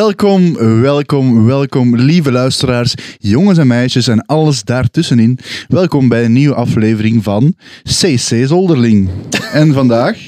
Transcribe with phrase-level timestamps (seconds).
[0.00, 5.38] Welkom, welkom, welkom, lieve luisteraars, jongens en meisjes en alles daartussenin.
[5.68, 9.10] Welkom bij een nieuwe aflevering van CC Zolderling.
[9.52, 10.18] en vandaag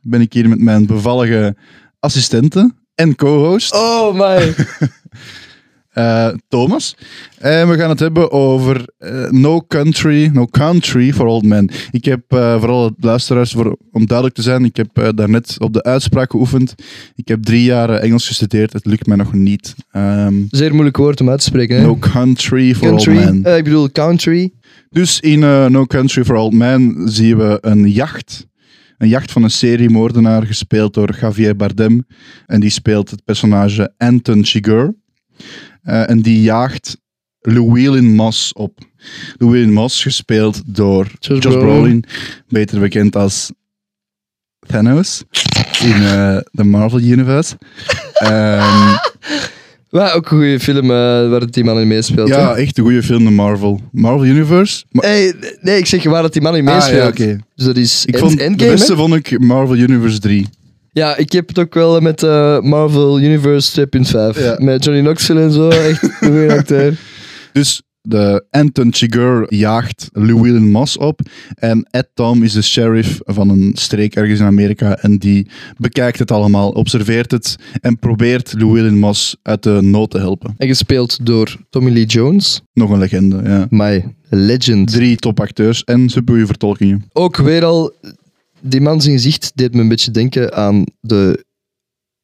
[0.00, 1.56] ben ik hier met mijn bevallige
[2.00, 4.54] assistente en co-host Oh my.
[5.96, 6.96] eh, Thomas.
[7.38, 11.70] En we gaan het hebben over eh, No Country, No Country for Old Men.
[11.90, 15.56] Ik heb eh, vooral het luisteraars, voor, om duidelijk te zijn, ik heb eh, daarnet
[15.58, 16.74] op de uitspraak geoefend.
[17.14, 19.74] Ik heb drie jaar eh, Engels gestudeerd, het lukt mij nog niet.
[19.90, 21.76] Ehm, Zeer moeilijk woord om uit te spreken.
[21.76, 21.82] Hè?
[21.82, 23.16] no Country for country.
[23.16, 23.44] Old Men.
[23.44, 24.52] Eh, ik bedoel country.
[24.90, 28.46] Dus in eh, No Country for Old Men zien we een jacht.
[28.98, 32.06] Een jacht van een seriemoordenaar, gespeeld door Javier Bardem.
[32.46, 34.88] En die speelt het personage Anton Chigurh.
[35.86, 36.96] Eh, en die jaagt
[37.40, 38.78] Llewellyn Moss op.
[39.38, 42.04] Llewellyn Moss, gespeeld door Josh Josh Brolin.
[42.48, 43.50] Beter bekend als
[44.66, 45.22] Thanos
[45.82, 47.56] in eh, de Marvel Universe.
[48.16, 48.94] Ehm,
[49.90, 50.90] Wat ook een goede film eh,
[51.30, 52.28] waar het die man in meespeelt.
[52.28, 52.60] ja, hè?
[52.60, 53.80] echt een goede film, de Marvel.
[53.92, 54.84] Marvel Universe.
[54.90, 57.02] Maar, Hey, nee, ik zeg waar dat die man in Ah, meespeelt.
[57.02, 57.38] ja, oké.
[57.54, 58.98] Dus dat is Ik End- vond, de Endgame, beste hè?
[58.98, 60.46] vond ik Marvel Universe 3.
[60.98, 63.88] Ja, ik heb het ook wel met eh, Marvel Universe
[64.34, 64.42] 2.5.
[64.42, 64.56] Ja.
[64.58, 65.68] Met Johnny Knoxville en zo.
[65.90, 66.98] Echt een goede acteur.
[67.52, 71.20] Dus de Anton Chigurh jaagt Llewellyn Moss op.
[71.54, 74.96] En Ed Tom is de sheriff van een streek ergens in Amerika.
[74.96, 80.18] En die bekijkt het allemaal, observeert het en probeert Llewellyn Moss uit de nood te
[80.18, 80.54] helpen.
[80.56, 82.62] En gespeeld door Tommy Lee Jones.
[82.72, 83.66] Nog een legende, ja.
[83.70, 84.90] My legend.
[84.90, 87.04] Drie topacteurs en supergoeie vertolkingen.
[87.12, 87.92] Ook weer al,
[88.68, 91.44] die man zijn gezicht deed me een beetje denken aan de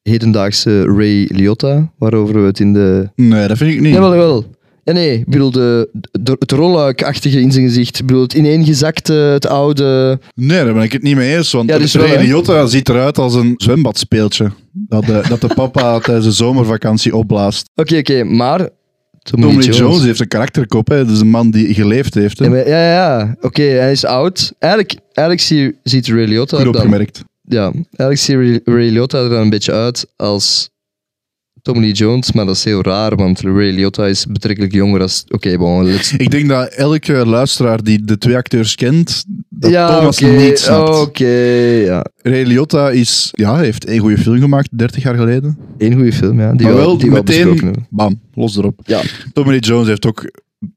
[0.01, 3.09] hedendaagse Ray Liotta, waarover we het in de...
[3.15, 3.93] Nee, dat vind ik niet.
[3.93, 4.45] Ja, wel, wel.
[4.83, 7.99] Ja, nee, ik bedoel, de, de, het rolluikachtige in zijn gezicht.
[7.99, 10.19] Ik bedoel, het ineengezakte, het oude...
[10.35, 11.51] Nee, daar ben ik het niet mee eens.
[11.51, 12.21] Want Ja, ja, wel, hè.
[12.21, 14.51] Liotta ziet eruit als een zwembadspeeltje.
[14.71, 17.69] Dat de, dat de papa tijdens de zomervakantie opblaast.
[17.75, 18.69] Oké, oké, maar...
[19.23, 19.77] Tommy, Jones.
[19.77, 20.03] Jones.
[20.03, 20.87] heeft een karakterkop.
[20.87, 21.05] Hè.
[21.05, 22.39] Dat is een man die geleefd heeft.
[22.39, 22.45] Hè.
[22.45, 23.35] Ja, maar- ja, ja.
[23.41, 24.53] Oké, hij is oud.
[24.59, 26.81] Eigenlijk, eigenlijk zie, ziet Ray Liotta Goed er dan...
[26.81, 27.23] opgemerkt.
[27.47, 30.69] Ja, eigenlijk ziet Ray, Ray Liotta er dan een beetje uit als
[31.63, 35.23] Tommy Lee Jones, maar dat is heel raar, want Ray Liotta is betrekkelijk jonger als...
[35.27, 36.13] Oké, bon, let's...
[36.17, 40.99] Ik denk dat elke luisteraar die de twee acteurs kent, dat ja, Thomas niet snapt.
[40.99, 41.25] Oké,
[41.85, 42.05] ja.
[42.21, 45.57] Ray Liotta is, ja, heeft één goede film gemaakt, 30 jaar geleden.
[45.77, 46.53] Eén goede film, ja.
[46.53, 48.79] Die maar wel die meteen, bam, los erop.
[48.85, 49.01] Ja.
[49.33, 50.31] Tommy Lee Jones heeft ook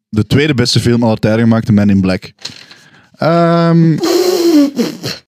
[0.09, 2.33] de tweede beste film aller tijden gemaakt, The Man in Black.
[3.13, 3.97] Ehm,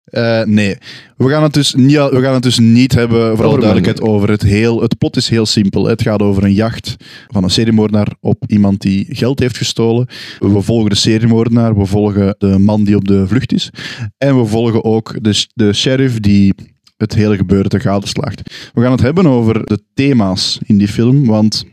[0.04, 0.76] eh, nee,
[1.16, 4.00] we gaan, het dus niet, we gaan het dus niet hebben, voor alle Over duidelijkheid,
[4.00, 4.80] over het heel...
[4.82, 5.86] Het plot is heel simpel.
[5.86, 10.06] Het gaat over een jacht van een seriemoordenaar op iemand die geld heeft gestolen.
[10.38, 13.70] We volgen de seriemoordenaar, we volgen de man die op de vlucht is.
[14.18, 16.54] En we volgen ook de, de sheriff die
[16.96, 18.70] het hele gebeuren te gadeslaagt.
[18.74, 21.64] We gaan het hebben over de thema's in die film, want...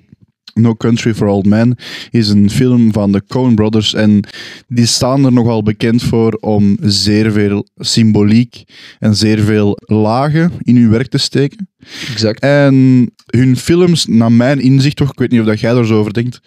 [0.54, 1.78] No Country for Old Men
[2.10, 4.24] is een film van de Coen Brothers en
[4.68, 8.64] die staan er nogal bekend voor om zeer veel symboliek
[9.00, 11.70] en zeer veel lagen in hun werk te steken.
[12.12, 12.40] Exact.
[12.40, 16.00] En hun films, naar mijn inzicht toch, ik weet niet of dat jij er zo
[16.00, 16.40] over denkt,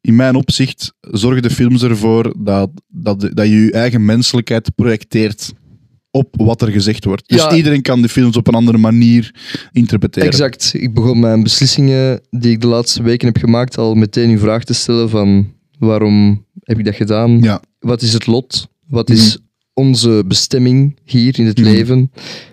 [0.00, 5.52] in mijn opzicht zorgen de films ervoor dat, dat, dat je je eigen menselijkheid projecteert
[6.16, 7.28] op wat er gezegd wordt.
[7.28, 7.54] Dus Ja.
[7.54, 9.34] iedereen kan de films op een andere manier
[9.72, 10.28] interpreteren.
[10.28, 10.70] Exact.
[10.74, 14.64] Ik begon mijn beslissingen die ik de laatste weken heb gemaakt al meteen in vraag
[14.64, 17.40] te stellen van waarom heb ik dat gedaan?
[17.42, 17.62] Ja.
[17.78, 18.68] Wat is het lot?
[18.88, 19.38] Wat is
[19.74, 21.68] onze bestemming hier in het Mhm.
[21.70, 22.12] leven?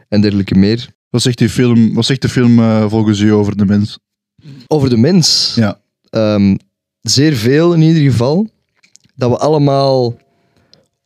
[0.09, 0.89] En dergelijke meer.
[1.09, 3.99] Wat zegt, die film, wat zegt de film eh, volgens u over de mens?
[4.67, 5.53] Over de mens.
[5.55, 5.79] Ja.
[6.09, 6.55] Ehm,
[7.01, 8.47] zeer veel in ieder geval.
[9.15, 10.17] Dat we allemaal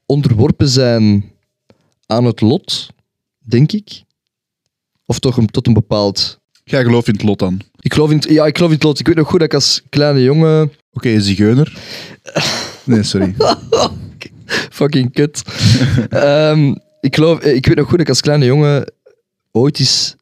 [0.05, 1.23] onderworpen zijn
[2.07, 2.87] aan het lot,
[3.39, 4.03] denk ik.
[5.05, 6.39] Of toch een, tot een bepaald...
[6.63, 7.61] Jij gelooft in het lot dan.
[7.79, 8.99] Ik geloof in het, ja, ik geloof in het lot.
[8.99, 10.71] Ik weet nog goed dat ik als kleine jongen...
[10.91, 11.77] Oké, zigeuner.
[12.83, 13.35] Nee, sorry.
[14.69, 15.41] Fucking kut.
[16.09, 18.91] Ehm, ik, geloof, ik weet nog goed dat ik als kleine jongen
[19.51, 20.15] ooit eens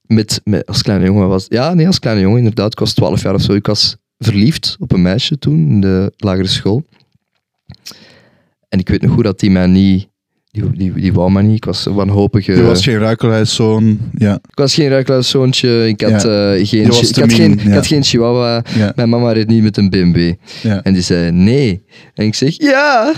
[0.00, 0.66] met, met...
[0.66, 1.46] Als kleine jongen was...
[1.48, 2.72] Ja, nee, als kleine jongen inderdaad.
[2.72, 3.52] Ik was 12 jaar of zo.
[3.52, 6.84] Ik was verliefd op een meisje toen in de lagere school.
[8.68, 10.08] En ik weet nog goed dat die mij niet...
[10.56, 11.56] Die, die, die wou mij niet.
[11.56, 12.52] Ik was een wanhopige...
[12.52, 13.98] Je was geen ruikelhuiszoon.
[14.18, 15.88] Ja, Ik was geen ruiklauszoontje.
[15.88, 18.64] Ik had, eh, geen, chi- ik, had min, geen, ik had geen chihuahua.
[18.76, 20.32] ja, Mijn mama reed niet met een BMW.
[20.62, 20.82] ja.
[20.82, 21.82] En die zei nee.
[22.14, 23.10] En ik zeg ja.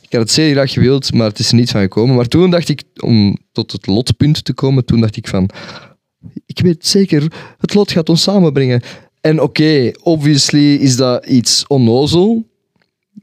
[0.00, 2.16] Ik had het zeer graag gewild, maar het is er niet van gekomen.
[2.16, 5.50] Maar toen dacht ik, om tot het lotpunt te komen, toen dacht ik van,
[6.46, 8.82] ik weet zeker, het lot gaat ons samenbrengen.
[9.20, 12.46] En oké, obviously is dat iets onnozel.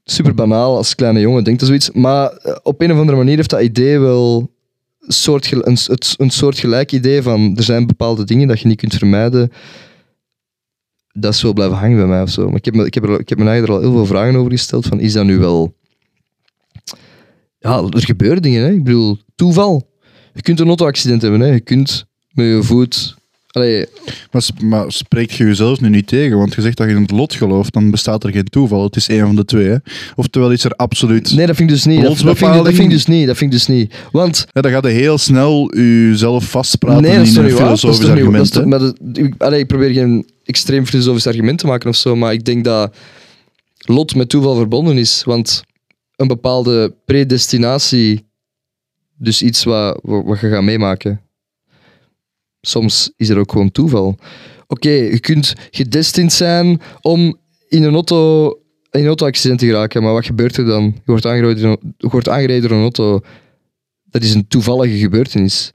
[0.03, 1.91] Super banaal als kleine jongen denkt dat zoiets.
[1.91, 4.51] Maar eh, op een of andere manier heeft dat idee wel
[5.07, 5.77] een,
[6.17, 9.51] een soortgelijk idee van er zijn bepaalde dingen dat je niet kunt vermijden.
[11.11, 12.47] dat is blijven hangen bij mij of zo.
[12.47, 14.15] Maar ik heb, me, ik heb, er, ik heb me eigenlijk er al heel veel
[14.15, 14.85] vragen over gesteld.
[14.85, 15.75] Van, is dat nu wel...
[17.59, 18.63] Ja, er gebeuren dingen.
[18.63, 18.71] Hè?
[18.71, 19.89] Ik bedoel, toeval.
[20.33, 21.39] Je kunt een auto-accident hebben.
[21.39, 21.47] Hè?
[21.47, 23.21] Je kunt met je voet...
[23.53, 23.85] Allee,
[24.31, 26.37] Maar, maar spreekt je jezelf nu niet tegen?
[26.37, 28.83] Want je zegt dat je in het lot gelooft, dan bestaat er geen toeval.
[28.83, 29.67] Het is een van de twee.
[29.67, 29.75] Hè?
[30.15, 31.33] Oftewel is er absoluut...
[31.35, 32.01] nee, dat vind ik dus niet.
[32.01, 33.27] Dat, dat, vind dat vind ik dus niet.
[33.27, 33.93] Dat vind ik dus niet.
[34.11, 38.17] Want Ja, dan gaat je heel snel jezelf vastpraten nee, in een filosofisch niet- dat
[38.17, 38.65] is argument.
[38.65, 42.33] maar dat- ik, allee, ik probeer geen extreem filosofisch argument te maken of zo, maar
[42.33, 42.95] ik denk dat
[43.77, 45.23] lot met toeval verbonden is.
[45.25, 45.63] Want
[46.15, 48.25] een bepaalde predestinatie,
[49.17, 51.21] dus iets wat, wat, wat je gaat meemaken,
[52.67, 54.17] soms is er ook gewoon toeval.
[54.67, 57.37] Oké, je kunt gedestined zijn om
[57.67, 58.47] in een auto
[58.91, 60.83] in een auto-accident te geraken, maar wat gebeurt er dan?
[60.83, 63.19] Je wordt aangereden, door een- je wordt aangereden door een auto.
[64.03, 65.71] Dat is een toevallige gebeurtenis.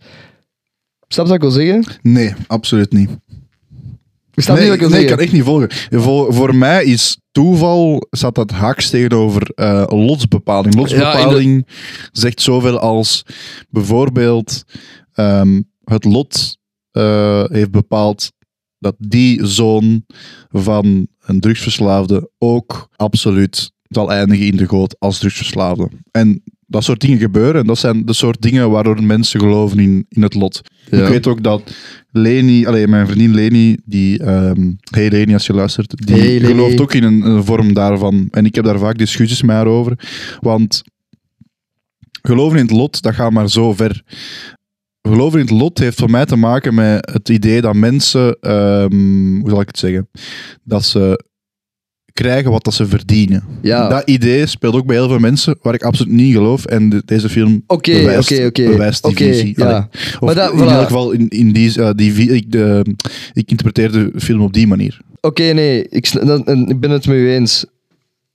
[1.09, 1.85] Snap je wat ik wil zeggen?
[2.03, 3.11] Nee, absoluut niet.
[4.35, 5.71] Ik snap nee, niet wat ik wil nee, ik kan echt niet volgen.
[5.91, 10.75] Voor, voor mij is toeval, staat dat haaks tegenover eh, lotsbepaling.
[10.75, 11.67] Lotsbepaling
[12.13, 13.23] zegt zoveel als
[13.71, 14.63] bijvoorbeeld
[15.13, 16.58] ehm, het lot
[16.99, 18.33] eh, heeft bepaald
[18.79, 20.05] dat die zoon
[20.51, 25.89] van een drugsverslaafde ook absoluut zal eindigen in de goot als drugsverslaafde.
[26.11, 27.61] En dat soort dingen gebeuren.
[27.61, 30.61] En dat zijn de soort dingen waardoor mensen geloven in, in het lot.
[30.91, 31.03] Ja.
[31.03, 31.75] Ik weet ook dat
[32.11, 36.81] Leni, allee, mijn vriendin Leni, die, ehm hey Leni als je luistert, die Hey, gelooft
[36.81, 38.29] ook in een, een vorm daarvan.
[38.31, 39.99] En ik heb daar vaak discussies met haar over.
[40.41, 40.83] Want
[42.23, 44.03] geloven in het lot, dat gaat maar zo ver.
[45.09, 49.39] Geloven in het lot heeft voor mij te maken met het idee dat mensen, ehm,
[49.41, 50.09] hoe zal ik het zeggen,
[50.65, 51.25] dat ze
[52.13, 53.45] krijgen wat dat ze verdienen.
[53.63, 53.89] Ja.
[53.89, 56.65] Dat idee speelt ook bij heel veel mensen, waar ik absoluut niet in geloof.
[56.65, 58.65] En de- deze film Oké, bewijst, oké, oké.
[58.65, 59.53] bewijst die Oké, visie.
[59.57, 59.89] ja.
[59.93, 60.63] Of Maar dat- in voilà.
[60.71, 62.95] elk geval, in, in die, eh, die, ik, de,
[63.33, 65.01] ik interpreteer de film op die manier.
[65.21, 67.65] Oké, nee, ik, dat- en ik ben het met u eens.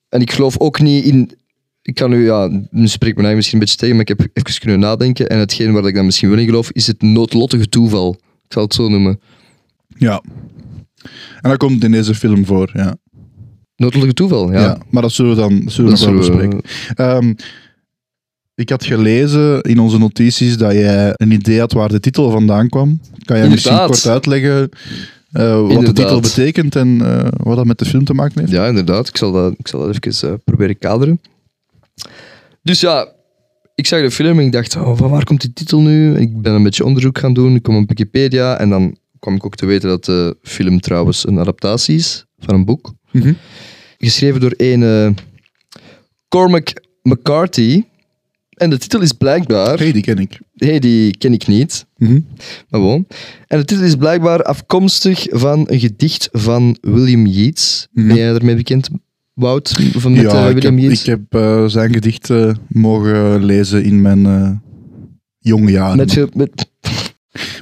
[0.10, 1.32] En ik geloof ook niet in.
[1.84, 4.60] Ik kan u, ja, nu spreekt me misschien een beetje tegen, maar ik heb even
[4.60, 5.30] kunnen nadenken.
[5.30, 8.16] En hetgeen waar ik dan misschien wel in geloof, is het noodlottige toeval.
[8.46, 9.20] Ik zal het zo noemen.
[9.98, 10.22] Ja.
[11.42, 12.96] En dat komt in deze film voor, ja.
[13.76, 14.60] Noodlottige toeval, ja.
[14.62, 14.78] Ja.
[14.90, 16.96] maar dat zullen we dan zullen we Dat nog wel zullen we- bespreken.
[16.96, 17.34] Ehm,
[18.56, 22.70] ik had gelezen in onze notities dat jij een idee had waar de titel vandaan
[22.70, 23.00] kwam.
[23.26, 24.70] Kan jij misschien kort uitleggen
[25.32, 28.52] eh, wat de titel betekent en eh, wat dat met de film te maken heeft?
[28.52, 29.08] Ja, inderdaad.
[29.08, 31.20] Ik zal dat, ik zal dat even eh, proberen kaderen.
[32.64, 33.14] Dus ja,
[33.76, 36.18] ik zag de film en ik dacht, oh, van waar komt die titel nu?
[36.18, 37.56] Ik ben een beetje onderzoek gaan doen.
[37.56, 41.28] Ik kwam op Wikipedia en dan kwam ik ook te weten dat de film trouwens
[41.28, 42.94] een adaptatie is van een boek.
[43.12, 43.34] Mhm.
[43.98, 45.10] Geschreven door een eh,
[46.28, 47.84] Cormac McCarthy.
[48.54, 49.78] En de titel is blijkbaar...
[49.78, 50.40] hey, die ken ik.
[50.56, 51.86] hey, die ken ik niet.
[51.98, 52.20] Mhm.
[52.70, 53.08] Maar gewoon.
[53.48, 57.88] En de titel is blijkbaar afkomstig van een gedicht van William Yeats.
[57.92, 58.08] Mhm.
[58.08, 58.90] Ben jij ermee bekend,
[59.34, 59.76] Wout?
[59.94, 64.02] Van met, ja, eh, ik William heb, ik heb eh, zijn gedichten mogen lezen in
[64.02, 64.50] mijn eh,
[65.40, 65.98] jonge jaren.
[65.98, 66.30] Met veel...
[66.34, 66.72] Met,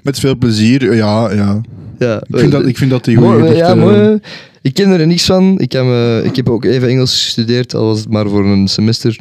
[0.04, 1.32] Met veel plezier, ja.
[1.32, 1.62] ja.
[2.00, 3.68] ja, Ik, vind dat, ik vind dat die goede gedichten...
[3.68, 4.20] ja, mooi.
[4.62, 5.60] Ik ken er niks van.
[5.60, 8.68] Ik heb, eh, ik heb ook even Engels gestudeerd, al was het maar voor een
[8.68, 9.20] semester.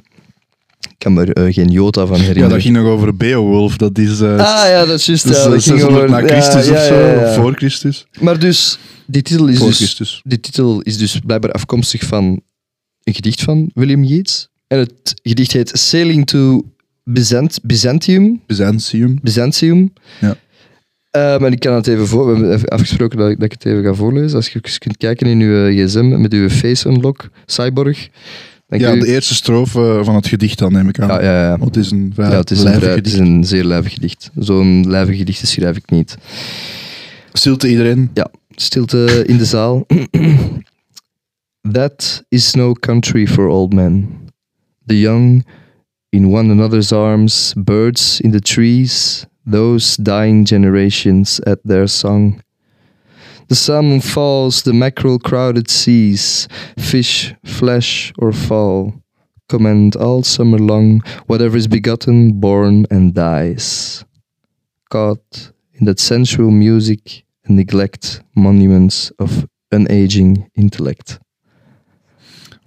[1.00, 2.50] Ik kan me er eh, geen jota van Ja, herinneren.
[2.50, 3.76] dat ging nog over Beowulf.
[3.76, 4.20] Dat is...
[4.20, 5.23] eh, Ah ja, dat is juist.
[5.29, 7.12] dat is, ja, eh, dat ging 600 over- na Christus ja, of ja, zo, ja,
[7.12, 7.29] ja.
[7.29, 8.06] of voor Christus.
[8.20, 9.77] Maar dus, die titel is Voor dus...
[9.77, 10.20] Christus.
[10.25, 12.41] Die titel is dus blijkbaar afkomstig van
[13.03, 14.48] een gedicht van William Yeats.
[14.67, 16.63] En het gedicht heet Sailing to
[17.05, 18.41] Byzant Byzantium.
[18.46, 19.19] Byzantium.
[19.22, 19.93] Byzantium.
[20.20, 20.36] Ja.
[21.39, 22.41] Maar ik kan het even voor.
[22.41, 24.36] We hebben afgesproken dat ik, dat ik het even ga voorlezen.
[24.36, 28.08] Als je kunt kijken in uw eh, gsm met uw face unlock, cyborg.
[28.70, 31.08] Ja, de eerste strofe van het gedicht dan, neem ik aan.
[31.08, 31.58] ja, ja, ja.
[31.58, 34.31] Want het is een vrij Ja, het is, een, het is een zeer lijvig gedicht.
[34.39, 36.17] Zo'n lijvig gedicht schrijf ik niet.
[37.32, 38.10] Stilte iedereen.
[38.15, 39.86] Ja, stilte in de zaal.
[41.72, 44.08] That is no country for old men.
[44.86, 45.44] The young
[46.08, 52.43] in one another's arms, birds in the trees, those dying generations at their song.
[53.51, 56.47] The sun falls, the mackerel crowded seas,
[56.79, 58.95] fish, flesh, or fall,
[59.49, 64.05] command all summer long whatever is begotten, born, and dies.
[64.89, 71.19] Caught in that sensual music and neglect monuments of unaging intellect.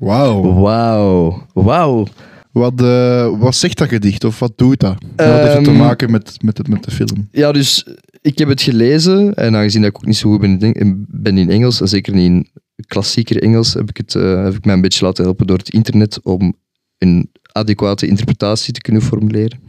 [0.01, 0.41] Wauw.
[0.41, 2.07] Wauw, wauw.
[2.51, 4.23] Wat, eh, wat zegt dat gedicht?
[4.23, 4.95] Of wat doet dat?
[5.15, 7.27] wat heeft het te Ehm, maken met, met, het, met de film?
[7.31, 7.85] Ja, dus
[8.23, 11.37] ik heb het gelezen en aangezien dat ik ook niet zo goed ben in, ben
[11.37, 12.47] in Engels, en zeker niet in
[12.87, 15.69] klassieker Engels, heb ik, het, eh, heb ik mij een beetje laten helpen door het
[15.69, 16.53] internet om
[16.97, 19.59] een adequate interpretatie te kunnen formuleren.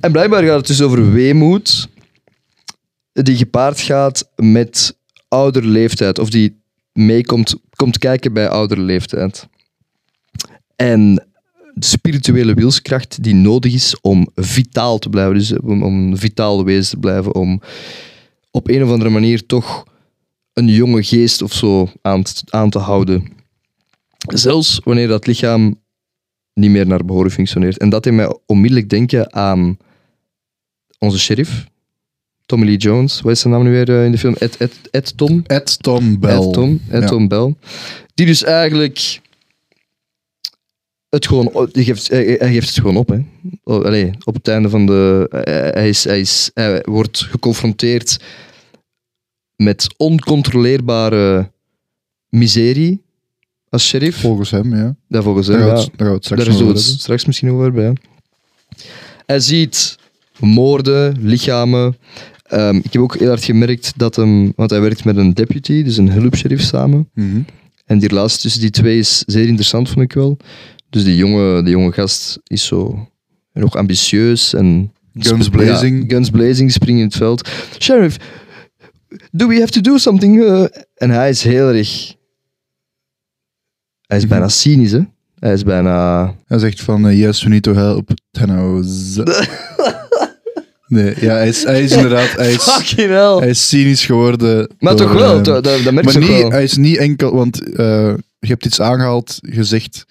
[0.00, 1.88] En blijkbaar gaat het dus over weemoed
[3.12, 4.96] die gepaard gaat met
[5.28, 6.18] oudere leeftijd.
[6.18, 9.48] Of die mee komt, kijken bij oudere leeftijd.
[10.76, 11.26] En
[11.78, 16.90] spirituele wilskracht die nodig is om vitaal te blijven, dus om, om een vitaal wezen
[16.90, 17.60] te blijven, om
[18.50, 19.84] op een of andere manier toch
[20.52, 23.26] een jonge geest of zo aan, aan te houden.
[24.18, 25.80] Zelfs wanneer dat lichaam
[26.54, 27.78] niet meer naar behoren functioneert.
[27.78, 29.78] En dat deed mij onmiddellijk denken aan
[30.98, 31.66] onze sheriff,
[32.46, 33.20] Tommy Lee Jones.
[33.20, 34.34] Wat is zijn naam nu weer eh, in de film?
[34.34, 35.42] Ed, Ed, Ed Tom?
[35.46, 36.36] Ed Tom Bell.
[36.36, 37.08] Ed Tom, Ed Ja.
[37.08, 37.54] Tom Bell.
[38.14, 39.20] Die dus eigenlijk
[41.14, 43.08] het gewoon, die geeft, hij, hij geeft het gewoon op.
[43.08, 43.18] Hè.
[43.64, 45.26] Allee, op het einde van de.
[45.30, 48.18] Hij, hij is, hij, is, hij wordt geconfronteerd
[49.56, 51.50] met oncontroleerbare
[52.28, 53.02] miserie
[53.68, 54.20] als sheriff.
[54.20, 54.96] Volgens hem, ja.
[55.08, 55.68] Ja, volgens Daar hem.
[55.68, 55.88] we Ja.
[55.96, 57.92] daar het straks Daar het straks misschien over ja.
[59.26, 59.98] Hij ziet
[60.40, 61.96] moorden, lichamen.
[62.42, 65.82] Ehm, ik heb ook heel hard gemerkt dat hem, want hij werkt met een deputy,
[65.82, 67.08] dus een hulpsheriff samen.
[67.14, 67.40] Mhm.
[67.84, 70.36] En die relatie tussen die twee is zeer interessant, vond ik wel.
[70.94, 73.08] Dus die jonge, die jonge gast is zo
[73.52, 74.92] nog ambitieus en...
[75.18, 76.02] Guns blazing.
[76.02, 77.48] Ja, guns blazing, springen in het veld.
[77.78, 78.16] Sheriff,
[79.32, 80.36] do we have to do something?
[80.36, 82.14] Uh, en hij is heel erg...
[84.06, 84.32] Hij is Mhm.
[84.32, 85.00] bijna cynisch, hè.
[85.38, 86.34] Hij is bijna...
[86.46, 89.16] Hij zegt van, eh, yes, we need to help Thanos.
[90.86, 92.30] nee, ja, hij is, hij is inderdaad...
[92.32, 93.36] Hij is, Fucking hell.
[93.36, 94.70] hij is cynisch geworden.
[94.78, 96.50] maar door, toch wel, eh, dat, dat, merk maar je wel.
[96.50, 100.04] hij is niet enkel, want eh, je hebt iets aangehaald, gezegd.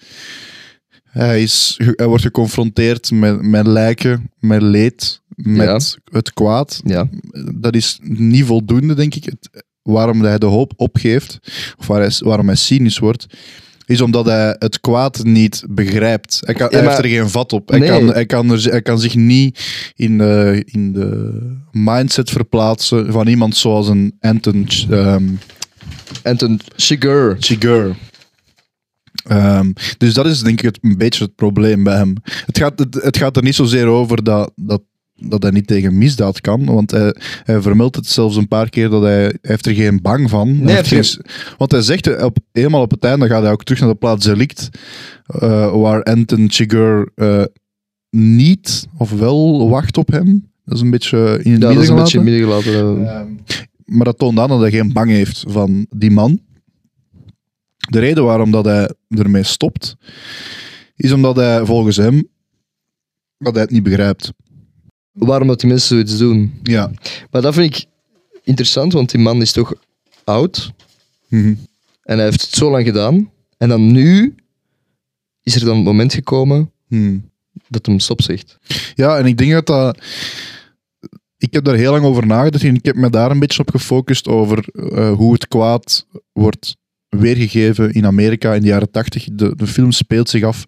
[1.14, 6.80] Hij, is, hij wordt geconfronteerd met, met lijken, met leed, met het kwaad.
[6.84, 7.08] Ja,
[7.54, 9.24] Dat is niet voldoende, denk ik.
[9.24, 11.38] Het, waarom hij de hoop opgeeft,
[11.78, 13.26] of waar hij, waarom hij cynisch wordt,
[13.86, 16.40] is omdat hij het kwaad niet begrijpt.
[16.44, 17.68] Hij, kan, Ja, hij maar- heeft er geen vat op.
[17.68, 17.88] Hij, Nee.
[17.88, 19.60] kan, hij, kan er, hij kan zich niet
[19.94, 21.40] in de, in de
[21.72, 25.24] mindset verplaatsen van iemand zoals een Anton ehm
[26.22, 27.36] Anton Chigurh.
[27.38, 27.94] Chigurh.
[29.24, 32.14] Ehm, dus dat is denk ik het, een beetje het probleem bij hem.
[32.46, 34.82] Het gaat, het, het gaat er niet zozeer over dat, dat,
[35.14, 37.14] dat hij niet tegen misdaad kan, want hij,
[37.44, 40.48] hij vermeldt het zelfs een paar keer dat hij, hij heeft er geen bang van.
[40.62, 41.24] Hij heeft geen-
[41.58, 43.94] want hij zegt, eh, op, eenmaal op het einde gaat hij ook terug naar de
[43.94, 44.68] plaats delict,
[45.26, 47.42] eh, waar Anton Chigurh eh,
[48.10, 50.50] niet of wel wacht op hem.
[50.64, 52.72] Dat is een beetje in het Ja, dat midden is een beetje gelaten.
[52.72, 53.38] midden gelaten.
[53.84, 56.40] Maar dat toont aan dat hij geen bang heeft van die man.
[57.90, 59.96] De reden waarom dat hij ermee stopt,
[60.96, 62.28] is omdat hij volgens hem
[63.38, 64.32] dat hij het niet begrijpt.
[65.12, 66.60] Waarom dat die mensen zoiets doen?
[66.62, 66.90] Ja.
[67.30, 67.84] Maar dat vind ik
[68.42, 69.74] interessant, want die man is toch
[70.24, 70.72] oud.
[71.28, 71.54] Mhm.
[72.02, 73.30] En hij heeft het zo lang gedaan.
[73.58, 74.34] En dan nu
[75.42, 77.18] is er dan het moment gekomen Mhm.
[77.68, 78.58] dat hem stop zegt.
[78.94, 79.98] Ja, en ik denk dat dat...
[81.36, 83.70] Ik heb daar heel lang over nagedacht en ik heb me daar een beetje op
[83.70, 86.76] gefocust over eh, hoe het kwaad wordt
[87.18, 89.28] weergegeven in Amerika in de jaren 80.
[89.32, 90.64] De, de film speelt zich af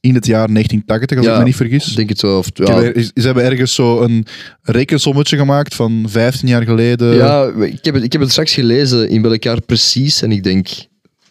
[0.00, 1.32] in het jaar 1980, als Ja.
[1.32, 1.90] ik me niet vergis.
[1.90, 2.38] Ik denk het wel.
[2.38, 4.26] Of, ja, heb Ze hebben ergens zo een
[4.62, 7.14] rekensommetje gemaakt van 15 jaar geleden.
[7.14, 10.22] ja ik, heb het, ik heb het straks gelezen in welk jaar precies.
[10.22, 10.68] En ik denk,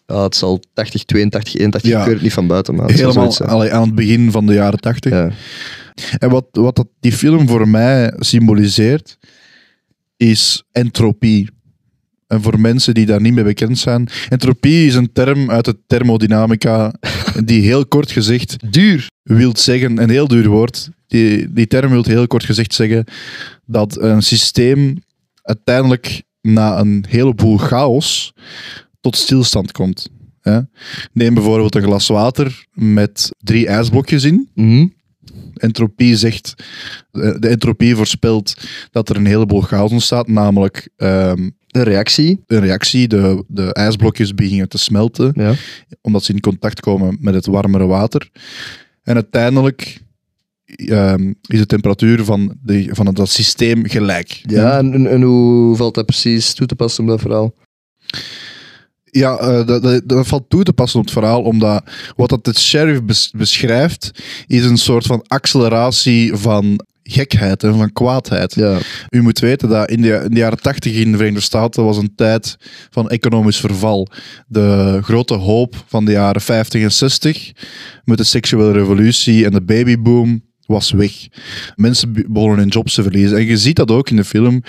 [0.05, 1.99] ja, het zal 80, 82, 81, Ja.
[1.99, 2.75] ik weet het niet van buiten.
[2.75, 5.11] Maar het helemaal allee, aan het begin van de jaren 80.
[5.11, 5.29] Ja.
[6.17, 9.17] En wat, wat dat die film voor mij symboliseert,
[10.17, 11.49] is entropie.
[12.27, 14.07] En voor mensen die daar niet mee bekend zijn.
[14.29, 16.93] Entropie is een term uit de thermodynamica
[17.43, 19.07] die heel kort gezegd Duur.
[19.23, 23.05] wil zeggen, een heel duur woord, die, die term wil heel kort gezegd zeggen
[23.65, 24.97] dat een systeem
[25.41, 28.33] uiteindelijk na een heleboel chaos
[29.01, 30.09] tot stilstand komt.
[30.41, 30.59] Hè?
[31.13, 34.49] Neem bijvoorbeeld een glas water met drie ijsblokjes in.
[34.53, 34.87] Mhm.
[35.53, 36.53] Entropie zegt,
[37.11, 38.53] eh, de entropie voorspelt
[38.91, 42.43] dat er een heleboel chaos ontstaat, namelijk ehm, Een reactie.
[42.47, 45.53] een reactie, de, de ijsblokjes beginnen te smelten Ja.
[46.01, 48.29] omdat ze in contact komen met het warmere water.
[49.03, 50.01] En uiteindelijk
[50.65, 54.41] ehm, is de temperatuur van, de, van dat systeem gelijk.
[54.45, 57.53] Ja, en, en- en hoe valt dat precies toe te passen op dat verhaal?
[59.03, 61.83] Ja, eh, dat, dat, dat valt toe te passen op het verhaal, omdat
[62.15, 67.93] wat dat het sheriff bes- beschrijft, is een soort van acceleratie van gekheid en van
[67.93, 68.55] kwaadheid.
[68.55, 68.77] Ja.
[69.09, 71.97] U moet weten dat in de, in de jaren 80 in de Verenigde Staten was
[71.97, 72.57] een tijd
[72.89, 74.07] van economisch verval.
[74.47, 77.51] De grote hoop van de jaren 50 en 60
[78.03, 81.11] met de seksuele revolutie en de babyboom was weg.
[81.75, 83.37] Mensen be- begonnen hun jobs te verliezen.
[83.37, 84.63] En je ziet dat ook in de film.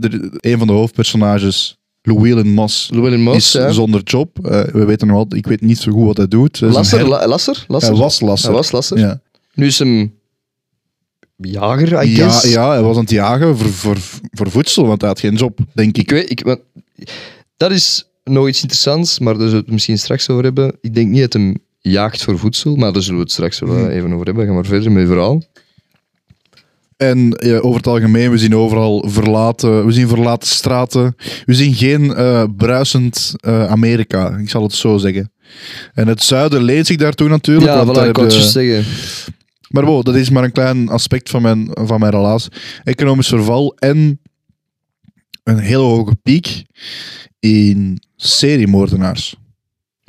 [0.00, 3.70] Er- een van de hoofdpersonages, Llewellyn Moss, Llewellyn Moss, is ja.
[3.70, 4.46] zonder job.
[4.46, 6.60] Eh, we weten nog altijd, ik weet niet zo goed wat hij doet.
[6.60, 7.90] Lasser, her- la- lasser, lasser.
[7.92, 8.48] Hij was lasser.
[8.48, 8.98] Hij was lasser.
[8.98, 9.20] Ja.
[9.54, 10.12] Nu is hem
[11.46, 12.52] jager, I Ja, guess.
[12.52, 13.96] ja, hij was aan het jagen voor, voor,
[14.30, 16.02] voor voedsel, want hij had geen job, denk ik.
[16.02, 16.60] Ik weet, ik, want,
[17.56, 20.76] dat is nog iets interessants, maar daar zullen we het misschien straks over hebben.
[20.80, 23.68] Ik denk niet dat hem jaagt voor voedsel, maar daar zullen we het straks wel
[23.76, 23.88] Hmm.
[23.88, 24.46] even over hebben.
[24.46, 25.42] Ga maar verder met je verhaal.
[26.96, 31.16] En ja, over het algemeen, we zien overal verlaten, we zien verlaten straten.
[31.44, 35.32] We zien geen eh, bruisend eh, Amerika, ik zal het zo zeggen.
[35.94, 37.66] En het zuiden leent zich daartoe natuurlijk.
[37.66, 38.84] Ja, want voilà, ik zeggen.
[39.72, 42.48] Maar wow, dat is maar een klein aspect van mijn, van mijn relaas.
[42.84, 44.20] Economisch verval en
[45.44, 46.64] een heel hoge piek
[47.38, 49.36] in seriemoordenaars.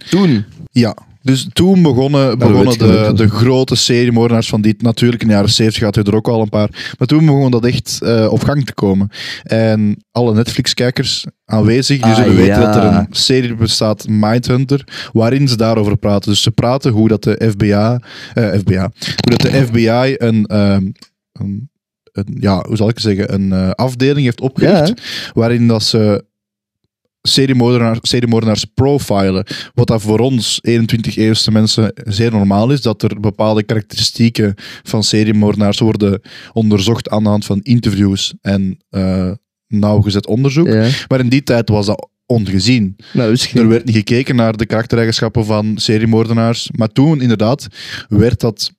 [0.10, 0.46] Toen.
[0.72, 4.76] Ja, dus toen begonnen, begonnen de, de grote seriemoordenaars van die...
[4.78, 6.94] Natuurlijk, in de jaren 70 had je er ook al een paar.
[6.98, 9.10] Maar toen begon dat echt eh, op gang te komen.
[9.44, 15.48] En alle Netflix-kijkers aanwezig, die Ah, zullen weten dat er een serie bestaat, Mindhunter, waarin
[15.48, 16.30] ze daarover praten.
[16.32, 17.72] Dus ze praten hoe dat de FBI...
[18.34, 20.46] eh, FBI hoe dat de FBI een...
[20.46, 20.86] ehm,
[21.32, 21.72] een
[22.14, 25.02] een, ja, hoe zal ik zeggen, een eh, afdeling heeft opgericht,
[25.34, 26.26] waarin dat ze
[27.28, 29.46] seriemoordenaars, seriemoordenaars profilen.
[29.74, 34.54] Wat dat voor ons, 21e-eeuwse mensen, zeer normaal is, dat er bepaalde karakteristieken
[34.84, 36.22] van seriemoordenaars worden
[36.54, 39.32] onderzocht aan de hand van interviews en eh,
[39.68, 40.68] nauwgezet onderzoek.
[40.68, 40.90] Ja.
[41.08, 42.96] Maar in die tijd was dat ongezien.
[43.14, 46.70] Nou, Er werd niet gekeken naar de karaktereigenschappen van seriemoordenaars.
[46.76, 47.68] Maar toen, inderdaad,
[48.08, 48.72] werd dat...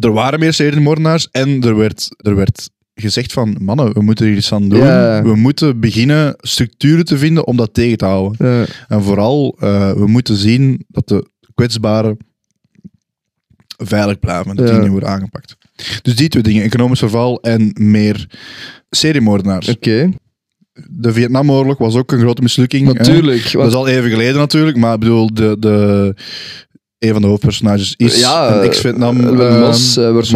[0.00, 3.56] Er waren meer seriemoordenaars en er werd, er werd gezegd van...
[3.60, 4.78] Mannen, we moeten hier iets aan doen.
[4.78, 5.22] Ja.
[5.22, 8.46] We moeten beginnen structuren te vinden om dat tegen te houden.
[8.48, 8.64] Ja.
[8.88, 12.16] En vooral, eh, we moeten zien dat de kwetsbaren
[13.76, 14.56] veilig blijven.
[14.56, 15.56] Dat die niet worden aangepakt.
[16.02, 16.62] Dus die twee dingen.
[16.62, 18.28] Economisch verval en meer
[18.90, 19.68] seriemoordenaars.
[19.68, 20.10] Oké,
[20.88, 22.86] De Vietnamoorlog was ook een grote mislukking.
[22.86, 22.92] hè.
[22.92, 23.52] natuurlijk.
[23.52, 26.14] Dat is al even geleden natuurlijk, maar ik bedoel, de, de,
[26.98, 30.30] een van de hoofdpersonages is ja, een ex-Vietnam eh, eh, eh, wordt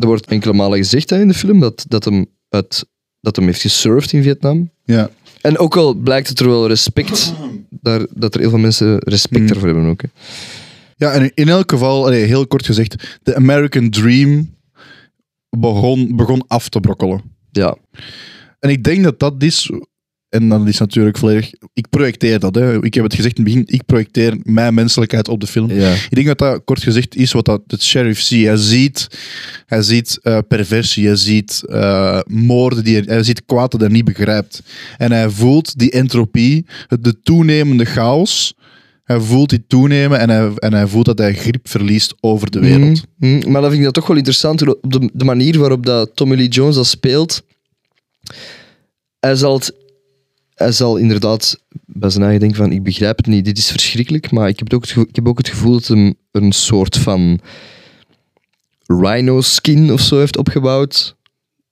[0.00, 2.84] er wordt enkele malen gezegd hè, in de film dat, dat, hem uit,
[3.20, 4.70] dat hem heeft gesurfd in Vietnam.
[4.84, 5.10] Ja.
[5.40, 7.34] En ook al blijkt het er wel respect,
[7.70, 9.46] daar, dat er heel veel mensen respect Mm.
[9.46, 10.02] daarvoor hebben ook.
[10.02, 10.08] Hè.
[10.96, 14.54] ja, en in elk geval, allee, heel kort gezegd, de American Dream
[15.58, 17.22] begon, begon af te brokkelen.
[17.50, 17.76] Ja,
[18.58, 19.70] En ik denk dat dat is,
[20.28, 22.54] en dat is natuurlijk volledig, ik projecteer dat.
[22.54, 22.84] Hè.
[22.84, 25.70] Ik heb het gezegd in het begin, ik projecteer mijn menselijkheid op de film.
[25.70, 25.92] ja.
[25.92, 28.46] Ik denk dat dat kort gezegd is wat dat het sheriff ziet.
[28.46, 29.08] Hij ziet,
[29.66, 33.90] hij ziet eh, perversie, hij ziet eh, moorden, die hij, hij ziet kwaad dat hij
[33.90, 34.62] niet begrijpt.
[34.96, 38.54] En hij voelt die entropie, het- de toenemende chaos.
[39.04, 42.60] Hij voelt die toenemen en hij, en hij voelt dat hij grip verliest over de
[42.60, 43.02] wereld.
[43.18, 43.50] Mhm, mhm.
[43.50, 46.36] Maar dat vind ik dat toch wel interessant, op de, de manier waarop dat Tommy
[46.36, 47.42] Lee Jones dat speelt.
[49.20, 49.72] Hij zal, het,
[50.56, 54.30] hij zal inderdaad bij zijn eigen denken van, ik begrijp het niet, dit is verschrikkelijk,
[54.30, 56.96] maar ik heb ook het, gevo- ik heb ook het gevoel dat hij een soort
[56.96, 57.40] van
[58.86, 61.14] rhino skin of zo heeft opgebouwd.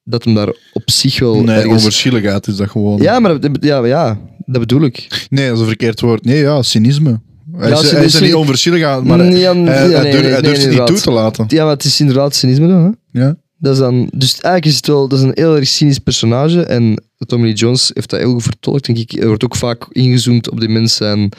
[0.04, 1.72] Dat hem daar op zich wel Nee, ergens...
[1.74, 3.00] onverschilligheid is dat gewoon.
[3.02, 5.26] Ja, maar ja, ja, dat bedoel ik.
[5.30, 6.24] Nee, dat is een verkeerd woord.
[6.24, 7.20] Nee, ja, cynisme.
[7.56, 9.94] Hij, Ja, is, hij is er niet onverschillig aan, maar hij, Nee, ja, hij, ja,
[9.94, 11.44] hij nee, durft, nee, nee, het niet toe te laten.
[11.48, 13.20] Ja, maar het is inderdaad cynisme dan, hè?
[13.20, 13.36] Ja?
[13.58, 16.62] Dat is dan, dus eigenlijk is het wel dat is een heel erg cynisch personage.
[16.62, 19.12] En Tommy Lee Jones heeft dat heel goed vertolkt, denk ik.
[19.12, 21.32] Er wordt ook vaak ingezoomd op die mensen zijn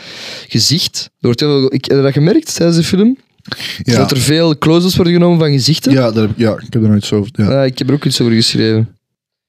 [0.47, 1.03] gezicht.
[1.03, 3.17] Er wordt heel veel, ik heb dat gemerkt tijdens de film.
[3.83, 3.97] Ja.
[3.97, 5.91] Dat er veel close-ups worden genomen van gezichten.
[5.91, 7.31] Ja, daar ja, ik heb er nooit zo over.
[7.33, 7.61] Ja.
[7.61, 8.97] Eh, ik heb er ook iets over geschreven.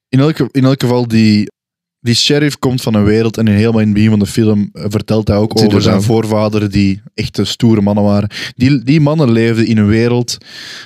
[0.08, 1.50] in, elk, in elk geval, die,
[2.06, 4.70] die sheriff komt van een wereld en in helemaal in het begin van de film
[4.72, 6.04] eh, vertelt hij ook over zijn inderdaad.
[6.04, 8.28] voorvaderen die echte stoere mannen waren.
[8.56, 10.36] Die, die mannen leefden in een wereld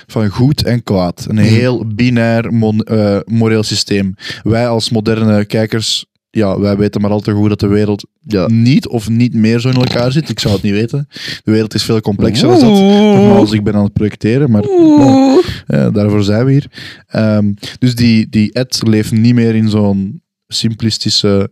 [0.07, 1.25] van goed en kwaad.
[1.29, 1.43] Een Mhm.
[1.43, 4.13] heel binair mon- eh, moreel systeem.
[4.43, 8.47] Wij als moderne kijkers, ja, wij weten maar al te goed dat de wereld Ja.
[8.47, 10.29] niet of niet meer zo in elkaar zit.
[10.29, 11.07] Ik zou het niet weten.
[11.43, 12.69] De wereld is veel complexer dan dat.
[12.69, 16.65] Nogmaals, ik ben aan het projecteren, maar bon, eh, daarvoor zijn we hier.
[17.07, 20.21] Ehm, dus die, die Ed leeft niet meer in zo'n
[20.53, 21.49] simplistische,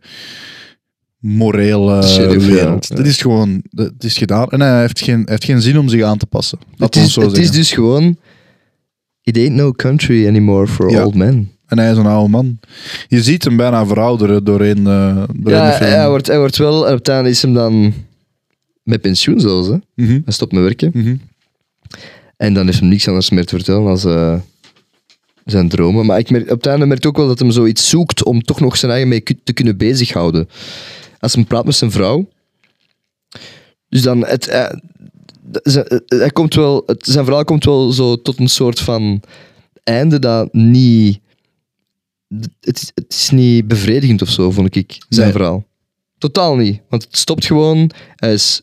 [1.20, 2.52] morele Sheriff, ja.
[2.54, 2.88] wereld.
[2.88, 2.96] Ja.
[2.96, 4.48] Dat is gewoon, dat is gedaan.
[4.50, 6.60] En hij heeft geen, heeft geen zin om zich aan te passen.
[6.78, 8.18] Dat Het is, zo het is dus gewoon...
[9.24, 11.04] It ain't no country anymore for Ja.
[11.06, 11.52] old men.
[11.66, 12.60] En hij is een oude man.
[13.08, 16.86] Je ziet hem bijna verouderen doorheen, eh doorheen de Ja, hij wordt, hij wordt wel...
[16.88, 17.94] Het einde is hem dan
[18.84, 19.68] met pensioen zelfs.
[19.68, 19.76] Hè.
[19.96, 20.92] Mhm, Hij stopt met werken.
[20.94, 21.16] mhm.
[22.38, 24.36] En dan heeft hem niks anders meer te vertellen als eh,
[25.52, 26.06] zijn dromen.
[26.06, 28.60] Maar ik merk, op het einde merkt ook wel dat hij zoiets zoekt om toch
[28.60, 30.50] nog zijn eigen mee te kunnen bezighouden.
[31.20, 32.30] Als hij praat met zijn vrouw.
[33.90, 34.70] Dus dan, het, eh,
[35.64, 39.22] zijn- eh, hij komt wel, het, zijn verhaal komt wel zo tot een soort van
[39.84, 41.20] einde dat niet...
[42.60, 45.36] Het is, het is niet bevredigend of zo, vond ik, zijn Nee.
[45.36, 45.66] verhaal.
[46.18, 46.82] Totaal niet.
[46.90, 47.92] Want het stopt gewoon.
[48.16, 48.62] Hij is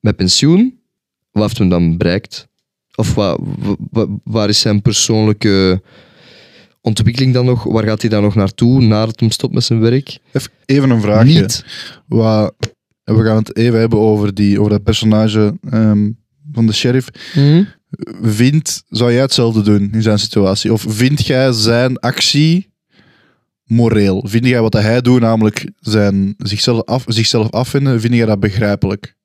[0.00, 0.78] met pensioen.
[1.32, 2.48] Wat heeft hem dan bereikt?
[2.94, 5.82] Of wa- wa- wa- waar is zijn persoonlijke
[6.82, 7.64] ontwikkeling dan nog?
[7.64, 10.18] Waar gaat hij dan nog naartoe nadat hij stopt met zijn werk?
[10.66, 11.40] Even- een vraagje.
[11.40, 11.64] Niet.
[12.06, 12.54] Wat,
[13.04, 16.10] we gaan het even hebben over, die, over dat personage ehm,
[16.52, 17.08] van de sheriff.
[17.34, 17.64] Mhm.
[18.22, 20.72] Vindt, zou jij hetzelfde doen in zijn situatie?
[20.72, 22.70] Of vind jij zijn actie
[23.64, 24.24] moreel?
[24.28, 29.16] Vind jij wat hij doet, namelijk zijn, zichzelf, af, zichzelf afvinden, vind jij dat begrijpelijk?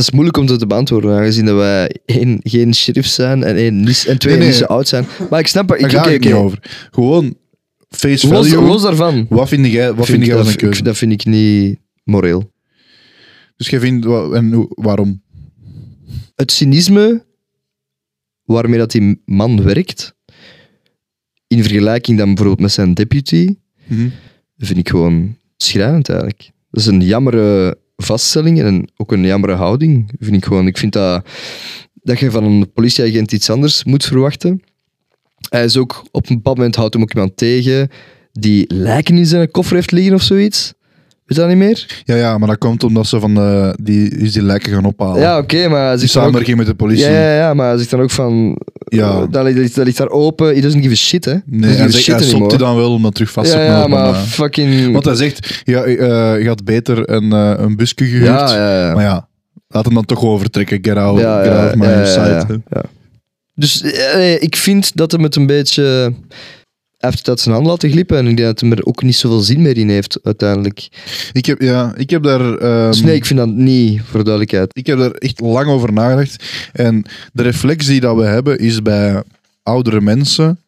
[0.00, 3.80] Dat is moeilijk om te beantwoorden, aangezien dat wij één, geen sheriff zijn en, één,
[3.80, 4.50] niet, en twee Nee, nee.
[4.52, 5.06] niet zo oud zijn.
[5.30, 5.68] Maar ik snap...
[5.68, 6.88] Daar Ik, oké, het niet over.
[6.90, 7.36] Gewoon
[7.88, 8.66] face Los, value.
[8.66, 9.26] los daarvan.
[9.28, 10.82] Wat vind jij, wat vind jij dat, van een keuze?
[10.82, 12.52] dat vind ik niet moreel.
[13.56, 15.22] Dus jij vindt, en waarom?
[16.34, 17.24] Het cynisme
[18.44, 20.14] waarmee dat die man werkt,
[21.46, 23.54] in vergelijking dan bijvoorbeeld met zijn deputy,
[23.86, 24.08] Mhm.
[24.58, 26.50] vind ik gewoon schrijnend eigenlijk.
[26.70, 30.66] Dat is een jammere vaststelling en ook een jammere houding, vind ik gewoon.
[30.66, 31.26] Ik vind dat,
[32.02, 34.62] dat je van een politieagent iets anders moet verwachten.
[35.48, 37.90] Hij is ook, op een bepaald moment houdt hem ook iemand tegen
[38.32, 40.72] die lijken in zijn koffer heeft liggen of zoiets.
[41.30, 42.02] Weet je dat niet meer?
[42.04, 45.20] Ja, ja, maar dat komt omdat ze van de, die, is die lijken gaan ophalen.
[45.20, 47.04] Ja, oké, maar hij Die zegt dan ook, samenwerking met de politie.
[47.04, 48.58] ja, ja, ja, maar hij zegt dan ook van...
[48.84, 49.10] Ja.
[49.10, 51.34] eh, dat, ligt, dat ligt daar open, he doesn't give a shit, hè.
[51.44, 53.72] Nee, hij, zegt, hij stopt die dan wel om dat terug vast te Ja, ja,
[53.74, 53.90] knopen.
[53.90, 54.92] maar maar- fucking...
[54.92, 58.24] Want hij zegt, ja, eh, je had beter een, eh, een busje gehuurd.
[58.24, 58.94] ja, ja, ja.
[58.94, 59.28] Maar ja,
[59.68, 60.78] laat hem dan toch gewoon vertrekken.
[60.82, 62.26] Get out, Ja, get ja, out of my ja, ja, sight.
[62.28, 62.54] ja, hè.
[62.68, 62.82] ja.
[63.54, 66.12] Dus eh, ik vind dat hem het een beetje...
[67.00, 69.40] Heeft uit zijn hand laten glippen en ik denk dat hij er ook niet zoveel
[69.40, 70.88] zin meer in heeft, uiteindelijk.
[71.32, 72.58] Ik, heb, ja, ik heb daar...
[72.90, 74.70] Dus nee, ik vind dat niet, voor de duidelijkheid.
[74.76, 76.44] Ik heb daar echt lang over nagedacht.
[76.72, 79.22] En de reflex die dat we hebben is bij
[79.62, 80.60] oudere mensen.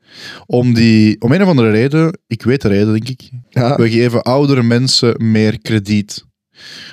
[0.46, 3.30] Om, die, om een of andere reden, ik weet de reden denk ik.
[3.50, 6.24] Ja, We geven oudere mensen meer krediet.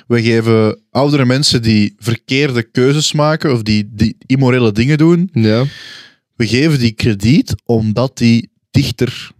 [0.06, 5.28] We geven oudere mensen die verkeerde keuzes maken of die, die immorele dingen doen.
[5.32, 5.64] ja.
[6.36, 9.30] We geven die krediet omdat die dichter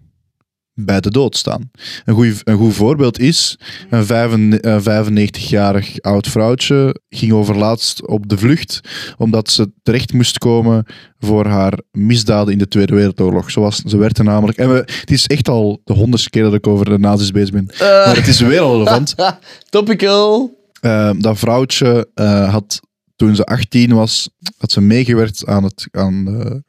[0.84, 1.70] bij de dood staan.
[2.04, 3.58] Een goed, een goed voorbeeld is,
[3.90, 8.80] een vijfen- een 95-jarig oud vrouwtje ging overlaatst op de vlucht
[9.16, 10.86] omdat ze terecht moest komen
[11.18, 13.50] voor haar misdaden in de Tweede Wereldoorlog.
[13.50, 14.58] Zoals ze werd er namelijk...
[14.58, 17.52] En we, het is echt al de honderdste keer dat ik over de nazi's bezig
[17.54, 17.70] ben.
[17.78, 19.14] Maar het is weer relevant.
[19.70, 20.58] Topical.
[20.80, 22.80] Eh, dat vrouwtje eh, had,
[23.16, 26.62] toen ze 18 was, had ze meegewerkt aan, het, aan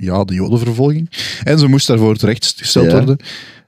[0.00, 1.10] ja, de jodenvervolging.
[1.44, 2.92] En ze moest daarvoor terechtgesteld Ja.
[2.92, 3.16] worden.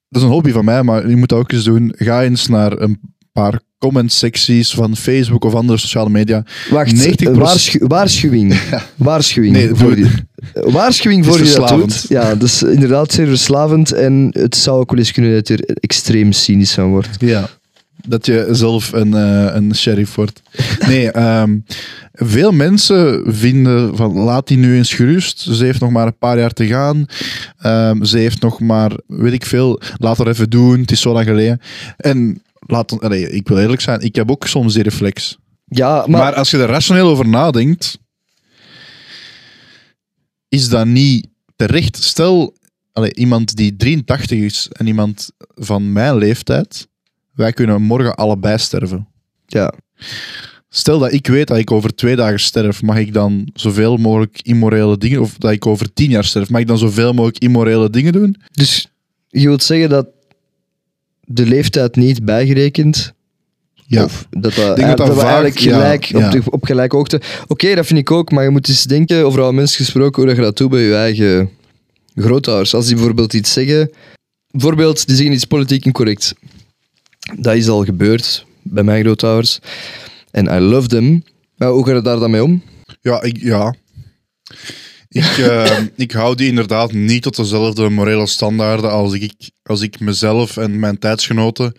[0.09, 1.93] Dat is een hobby van mij, maar je moet dat ook eens doen.
[1.97, 3.01] Ga eens naar een
[3.33, 6.45] paar comment-secties van Facebook of andere sociale media.
[6.71, 8.61] Wacht, 90% eh, waarschu- waarschuwing.
[8.97, 9.53] Waarschuwing.
[9.55, 10.07] Nee, voor die,
[10.55, 12.05] Eh, waarschuwing voor je dat doet.
[12.09, 15.57] Ja, dat is inderdaad zeer verslavend en het zou ook wel eens kunnen dat je
[15.57, 17.09] er extreem cynisch van wordt.
[17.19, 17.49] Ja.
[18.09, 20.43] Dat je zelf een, eh, een sheriff wordt.
[20.87, 21.59] Nee, ehm,
[22.13, 25.41] veel mensen vinden van laat die nu eens gerust.
[25.41, 27.07] Ze heeft nog maar een paar jaar te gaan.
[27.59, 30.81] Ehm, ze heeft nog maar, weet ik veel, laat haar even doen.
[30.81, 31.61] Het is zo lang geleden.
[31.97, 35.39] En laat, allee, ik wil eerlijk zijn, ik heb ook soms die reflex.
[35.65, 37.99] Ja, Maar, maar, als je er rationeel over nadenkt,
[40.49, 42.03] is dat niet terecht.
[42.03, 42.57] Stel,
[42.93, 46.89] allee, iemand die 83 is en iemand van mijn leeftijd,
[47.35, 49.09] wij kunnen morgen allebei sterven.
[49.47, 49.73] ja.
[50.75, 54.41] Stel dat ik weet dat ik over twee dagen sterf, mag ik dan zoveel mogelijk
[54.43, 57.91] immorele dingen, of dat ik over tien jaar sterf, mag ik dan zoveel mogelijk immorele
[57.91, 58.37] dingen doen?
[58.53, 58.89] Dus
[59.29, 60.07] je wilt zeggen dat
[61.21, 63.13] de leeftijd niet bijgerekend
[63.87, 64.05] Ja.
[64.05, 66.27] Of dat, dat, dat vaak- eigenlijk gelijk, ja.
[66.27, 67.21] Op, de, op gelijke hoogte.
[67.47, 70.27] Oké, dat vind ik ook, maar je moet eens denken, over alle mensen gesproken, hoe
[70.27, 71.51] dat je dat doet bij je eigen
[72.15, 72.75] grootouders.
[72.75, 73.91] Als die bijvoorbeeld iets zeggen,
[74.51, 76.35] bijvoorbeeld, die zeggen iets politiek incorrect.
[77.37, 79.59] Dat is al gebeurd bij mijn grootouders.
[80.31, 81.25] En I love them.
[81.57, 82.63] Maar hoe ga je daar dan mee om?
[83.01, 83.75] Ja, ik, ja.
[85.09, 89.33] Ik, eh, ik hou die inderdaad niet tot dezelfde morele standaarden als ik,
[89.63, 91.75] als ik mezelf en mijn tijdsgenoten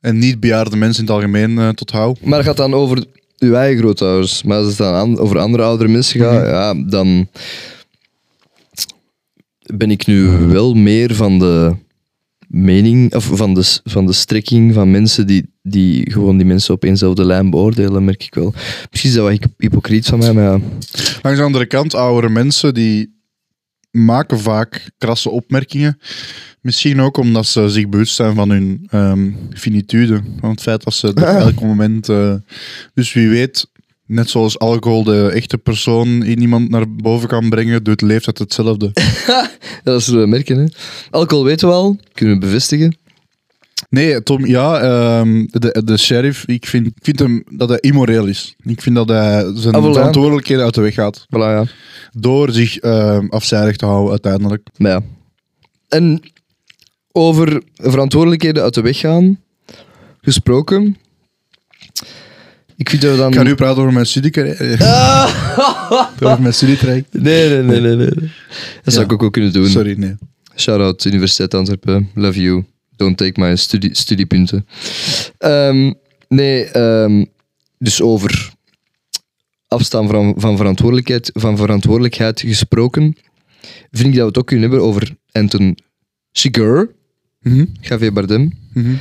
[0.00, 2.16] en niet bejaarde mensen in het algemeen eh, tot hou.
[2.22, 3.04] Maar dat gaat dan over
[3.38, 4.42] uw eigen grootouders.
[4.42, 6.50] Maar als het dan aan- over andere oudere mensen gaat, Mhm.
[6.50, 7.28] ja, dan
[9.74, 11.74] ben ik nu wel meer van de
[12.54, 16.82] mening, of van de, van de strekking van mensen die, die gewoon die mensen op
[16.82, 18.52] eenzelfde lijn beoordelen, merk ik wel.
[18.90, 20.60] Misschien is dat wat hypo- hypocriet van mij, maar ja.
[21.22, 23.12] Langs de andere kant, oudere mensen die
[23.90, 25.98] maken vaak krasse opmerkingen.
[26.60, 30.20] Misschien ook omdat ze zich bewust zijn van hun ehm, finitude.
[30.40, 32.08] Van het feit dat ze op elk moment...
[32.08, 32.34] eh,
[32.94, 33.70] dus wie weet,
[34.06, 38.92] net zoals alcohol de echte persoon in iemand naar boven kan brengen, doet leeftijd hetzelfde.
[39.84, 40.58] dat zullen we merken.
[40.58, 40.66] Hè.
[41.10, 42.96] Alcohol weten we al, kunnen we bevestigen.
[43.90, 48.26] Nee, Tom, ja, ehm, de, de sheriff, ik vind, ik vind hem dat hij immoreel
[48.26, 48.54] is.
[48.62, 49.92] Ik vind dat hij zijn Ah, voilà.
[49.92, 51.26] verantwoordelijkheden uit de weg gaat.
[51.26, 51.64] Voilà, ja.
[52.12, 54.68] Door zich ehm, afzijdig te houden uiteindelijk.
[54.76, 55.02] Maar ja.
[55.88, 56.20] En
[57.12, 59.40] over verantwoordelijkheden uit de weg gaan
[60.20, 60.96] gesproken.
[62.76, 63.28] Ik vind dat dan...
[63.28, 64.84] Ik ga nu praten over mijn studiecarrière.
[66.24, 67.12] over mijn studietraject.
[67.12, 67.96] Nee, nee, nee, nee.
[67.96, 68.30] nee.
[68.82, 69.68] Dat zou ik ook wel kunnen doen.
[69.68, 70.16] Sorry, nee.
[70.56, 72.10] Shout-out Universiteit Antwerpen.
[72.14, 72.64] Love you.
[72.96, 74.66] Don't take my studie, studiepunten.
[75.38, 75.92] Ehm,
[76.28, 77.24] nee, ehm,
[77.78, 78.52] dus over
[79.68, 83.16] afstaan van, van, verantwoordelijkheid, van verantwoordelijkheid gesproken,
[83.90, 85.78] vind ik dat we het ook kunnen hebben over Anton
[86.32, 86.88] Chigurh,
[87.44, 87.64] Mhm.
[87.80, 88.52] Javier Bardem.
[88.72, 88.94] Mhm.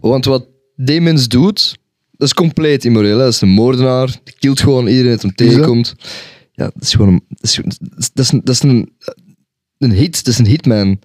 [0.00, 0.46] Want wat
[0.76, 1.78] die mens doet,
[2.12, 3.18] dat is compleet immoreel.
[3.18, 3.24] Hè?
[3.24, 5.94] Dat is een moordenaar, die kilt gewoon iedereen dat hem tegenkomt.
[6.52, 7.42] Ja, dat is gewoon een, dat
[7.96, 8.92] is, dat is, een, dat is een,
[9.78, 10.98] een hit, dat is een hitman.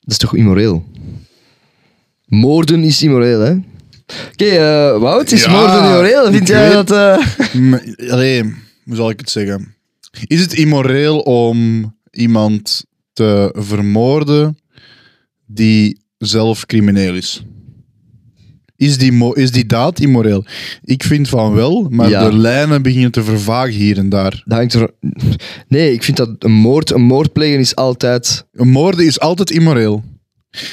[0.00, 0.84] Dat is toch immoreel?
[2.26, 3.52] Moorden is immoreel, hè?
[4.32, 6.32] Oké, eh Wout, is Ja, moorden immoreel?
[6.32, 7.18] Vind jij weet- dat...
[7.18, 8.42] eh, M- Allee,
[8.84, 9.74] hoe zal ik het zeggen?
[10.26, 14.58] Is het immoreel om iemand te vermoorden
[15.46, 17.44] die zelf crimineel is?
[18.76, 20.44] Is die, is die daad immoreel?
[20.82, 22.28] Ik vind van wel, maar Ja.
[22.28, 24.42] de lijnen beginnen te vervagen hier en daar.
[24.44, 24.90] Dat hangt er...
[25.68, 28.46] Nee, ik vind dat een moord, een moord plegen is altijd...
[28.52, 30.02] Een moorden is altijd immoreel.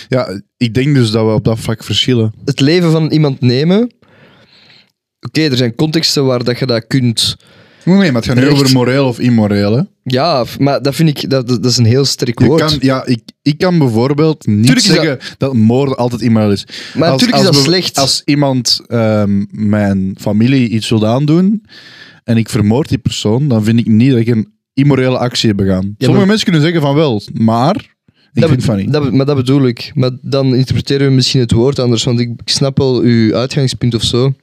[0.07, 2.33] Ja, ik denk dus dat we op dat vlak verschillen.
[2.45, 3.91] Het leven van iemand nemen...
[5.27, 7.37] Oké, er zijn contexten waar dat je dat kunt...
[7.85, 9.75] Nee, maar het gaat nu over moreel of immoreel.
[9.75, 9.81] Hè?
[10.03, 11.29] Ja, maar dat vind ik...
[11.29, 12.61] Dat, dat is een heel sterk Je woord.
[12.61, 16.67] kan, ja, ik, ik kan bijvoorbeeld niet Tuurlijk is zeggen dat, moorden altijd immoreel is.
[16.95, 17.97] Maar natuurlijk is dat slecht.
[17.97, 21.65] Als iemand ehm, mijn familie iets wil aandoen
[22.23, 25.57] en ik vermoord die persoon, dan vind ik niet dat ik een immorele actie heb
[25.57, 25.95] begaan.
[25.97, 27.75] Sommige maar- mensen kunnen zeggen van wel, maar
[28.33, 28.91] ik dat vind be- van niet.
[28.93, 29.91] Dat, be- maar dat bedoel ik.
[29.93, 33.93] Maar dan interpreteren we misschien het woord anders, want ik, ik snap wel uw uitgangspunt
[33.95, 34.33] of zo.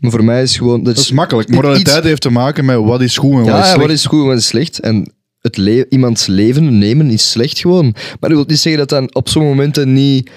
[0.00, 0.82] Maar voor mij is gewoon...
[0.82, 1.48] Dat dat is, makkelijk.
[1.48, 3.80] iets- Moraliteit heeft te maken met wat is goed en wat ja, is slecht.
[3.80, 4.78] wat is goed en wat is slecht.
[4.80, 7.84] En het le- iemands leven nemen is slecht gewoon.
[7.92, 10.30] Maar dat wil niet zeggen dat dan op sommige momenten niet...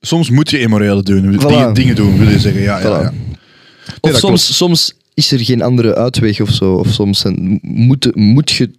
[0.00, 1.46] Soms moet je immorele doen, Voilà.
[1.46, 2.62] dingen, dingen doen, wil je zeggen.
[2.62, 3.12] Ja, ja, ja.
[4.00, 6.72] Of soms, soms is er geen andere uitweg of zo.
[6.74, 7.24] Of soms
[7.62, 8.70] moet, moet je...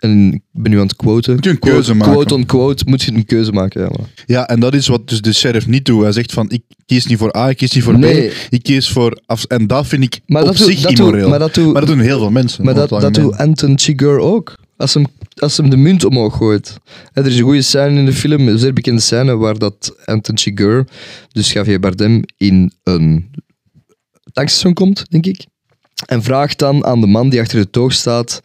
[0.00, 1.34] En ik ben nu aan het quoten.
[1.34, 2.12] Moet je een Quote- keuze maken.
[2.12, 3.80] Quote on quote, moet je een keuze maken.
[3.82, 4.08] Ja, maar.
[4.26, 6.02] Ja, en dat is wat dus de sheriff niet doet.
[6.02, 8.28] Hij zegt van, ik kies niet voor A, ik kies niet voor Nee.
[8.28, 9.20] B, ik kies voor...
[9.26, 11.28] Af, en dat vind ik Maar op dat zich dat immoreel.
[11.28, 12.64] maar dat doet- maar dat doen heel veel mensen.
[12.64, 14.54] Maar dat, dat doet Anton Chigurh ook.
[14.76, 16.76] Als hem, als hem de munt omhoog gooit.
[17.12, 20.38] Er is een goede scène in de film, een zeer bekende scène, waar dat Anton
[20.38, 20.86] Chigurh,
[21.32, 23.30] dus Javier Bardem, in een
[24.32, 25.46] tankstation komt, denk ik.
[26.06, 28.40] En vraagt dan aan de man die achter de toog staat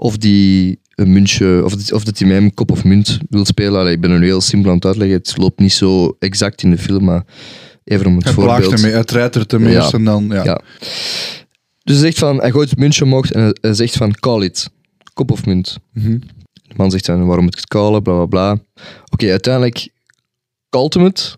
[0.00, 3.80] of die een muntje, of, of dat hij met hem kop of munt wil spelen.
[3.80, 5.16] Allee, ik ben er nu heel simpel aan het uitleggen.
[5.16, 7.24] Het loopt niet zo exact in de film, maar
[7.84, 8.72] even om het Hij plaagt voorbeeld.
[8.72, 9.80] ermee, hij treitert ermee Ja.
[9.80, 10.26] eerst en dan...
[10.28, 10.44] Ja.
[10.44, 10.60] Ja.
[11.82, 14.70] Dus hij zegt van, hij gooit het muntje omhoog en hij- zegt van, call it.
[15.12, 15.78] Kop of munt.
[15.92, 16.18] Mhm.
[16.52, 18.58] De man zegt dan, waarom moet ik het callen, bla bla bla.
[19.10, 19.88] Oké, uiteindelijk
[20.70, 21.36] calt hem het.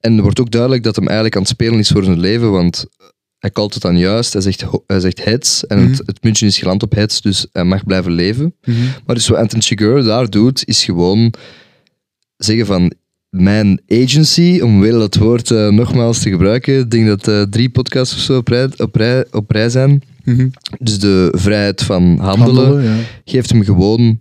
[0.00, 2.50] En er wordt ook duidelijk dat hem eigenlijk aan het spelen is voor zijn leven,
[2.50, 2.86] want
[3.38, 4.32] hij calt het dan juist.
[4.32, 6.00] Hij zegt, hij zegt heads en het, Mhm.
[6.06, 8.54] het muntje is geland op heads, dus hij mag blijven leven.
[8.64, 8.76] Mhm.
[9.06, 11.32] Maar dus wat Anton Chigurh daar doet, is gewoon
[12.36, 12.92] zeggen van
[13.30, 17.68] mijn agency, om weer dat woord eh, nogmaals te gebruiken, ik denk dat eh, drie
[17.68, 20.02] podcasts of zo op rij, op, rij, op rij zijn.
[20.24, 20.48] Mhm.
[20.78, 22.96] Dus de vrijheid van handelen, Handelen, ja.
[23.24, 24.20] geeft hem gewoon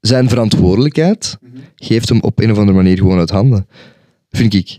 [0.00, 1.38] zijn verantwoordelijkheid,
[1.76, 3.66] geeft hem op een of andere manier gewoon uit handen.
[4.30, 4.78] Vind ik.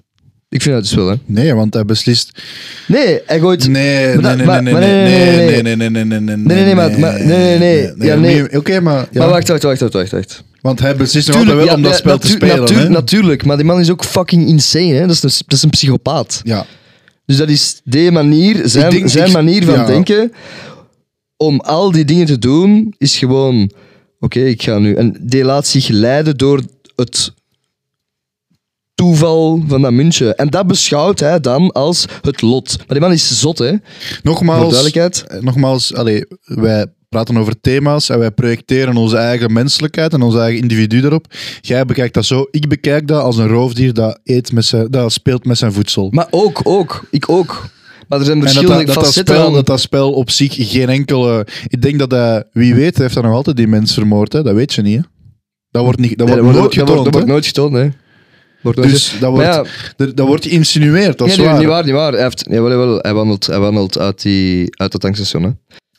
[0.54, 1.16] Ik vind dat dus wel, hè.
[1.26, 2.42] Nee, want hij beslist...
[2.88, 3.68] Nee, hij gooit...
[3.68, 6.36] Nee, nee, Maar nee, maar- nee, maar nee, nee, nee, nee, nee, nee, nee, nee,
[6.36, 8.08] Nee, nee, nee, maar- maar- nee, nee, nee.
[8.08, 8.42] Ja, nee.
[8.42, 8.58] nee.
[8.58, 9.08] Oké, maar...
[9.12, 9.20] ja.
[9.20, 10.12] Maar wacht, wacht, wacht, wacht, wacht.
[10.12, 10.44] wacht.
[10.62, 12.90] Want hij beslist nog altijd wel ja, om dat ja, spel te spelen, natu- hè?
[12.90, 15.08] Natuurlijk, maar die man is ook fucking insane, hè.
[15.08, 16.42] Dat is een, dat is een psychopaat.
[16.44, 16.66] Ja.
[17.26, 19.86] Dus dat is die manier, zijn, denk- zijn ik- manier van ja.
[19.86, 20.32] denken
[21.38, 23.72] om al die dingen te doen, is gewoon,
[24.20, 24.94] oké, ik ga nu...
[24.96, 26.62] En die laat zich leiden door
[26.96, 27.32] het
[29.04, 30.36] toeval van dat muntje.
[30.36, 32.76] En dat beschouwt hij dan als het lot.
[32.78, 33.70] Maar die man is zot, hè.
[33.70, 35.24] Voor Nogmaals, duidelijkheid.
[35.28, 40.40] eh, nogmaals allee, wij praten over thema's en wij projecteren onze eigen menselijkheid en onze
[40.40, 41.26] eigen individu erop.
[41.62, 42.46] Jij bekijkt dat zo.
[42.52, 46.08] Ik bekijk dat als een roofdier dat, eet met zijn, dat speelt met zijn voedsel.
[46.12, 47.06] Maar ook, ook.
[47.12, 47.70] Ik ook.
[48.08, 50.30] Maar er zijn En dat verschillende dat, dat, dat, facetten spel, dat dat spel op
[50.32, 51.48] zich geen enkele...
[51.68, 54.34] Ik denk dat hij, wie weet, heeft hij nog altijd die mens vermoord.
[54.34, 54.44] Hè?
[54.44, 54.96] Dat weet je niet.
[54.98, 55.02] Hè?
[55.72, 57.04] Dat wordt, niet, dat Nee, wordt nooit wordt, getoond.
[57.06, 57.88] dat wordt nooit getoond, hè.
[58.64, 59.66] Wordt Dus dat wordt, ja,
[59.98, 61.64] er- dat wordt geïnsinueerd, dat is nee, nee, waar.
[61.64, 62.12] niet waar, niet waar.
[62.14, 65.50] Hij, heeft, nee, wel, wel, hij wandelt, hij wandelt uit, die, uit dat tankstation, hè.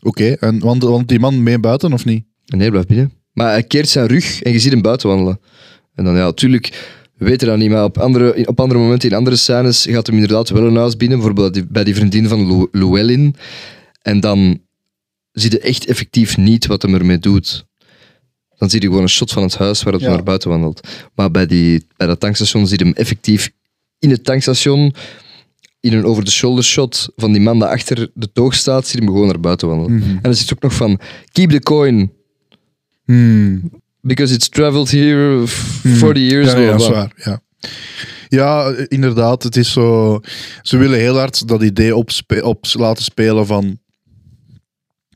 [0.03, 2.25] Oké, en want die man mee buiten of niet?
[2.47, 3.13] Nee, hij blijft binnen.
[3.33, 5.41] Maar hij keert zijn rug en je ziet hem buiten wandelen.
[5.95, 9.17] En dan, ja, natuurlijk, we weten dat niet, maar op andere, op andere momenten, in
[9.17, 13.35] andere scènes, gaat hem inderdaad wel een huis binnen, bijvoorbeeld bij die vriendin van Llewellyn.
[14.03, 14.59] En dan
[15.33, 17.67] zie je echt effectief niet wat hem ermee doet.
[18.59, 20.09] Dan zie je gewoon een shot van het huis waar het Ja.
[20.09, 20.89] naar buiten wandelt.
[21.15, 23.51] Maar bij, die, bij dat tankstation zie je hem effectief
[23.99, 24.95] in het tankstation
[25.81, 29.13] in een over-the-shoulder shot van die man die achter de toog staat, zie je hem
[29.15, 29.99] gewoon naar buiten wandelen.
[29.99, 30.09] Mhm.
[30.11, 31.01] En dan zit ook nog van,
[31.33, 32.13] keep the coin,
[33.05, 33.71] Hmm.
[34.01, 36.53] because it's traveled here f- 40 years.
[36.53, 36.99] Ja, ja, blah, dat is blah.
[36.99, 37.13] waar.
[37.25, 37.43] Ja.
[38.29, 39.43] ja, inderdaad.
[39.43, 40.21] Het is zo...
[40.63, 43.79] Ze willen heel hard dat idee opspe- op laten spelen van...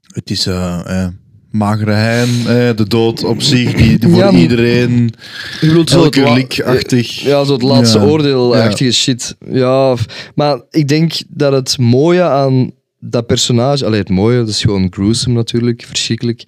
[0.03, 1.09] Het is eh, eh,
[1.51, 5.13] magere hein, eh, de dood op zich, die, die voor Ja, maar- iedereen...
[5.61, 7.21] Je bedoelt zo het Elke la- lik-achtig.
[7.21, 8.05] Ja, zo het laatste Ja.
[8.05, 9.37] oordeel-achtige shit.
[9.51, 13.85] Ja, f- maar ik denk dat het mooie aan dat personage...
[13.85, 16.43] Allee, het mooie, dat is gewoon gruesome natuurlijk, verschrikkelijk.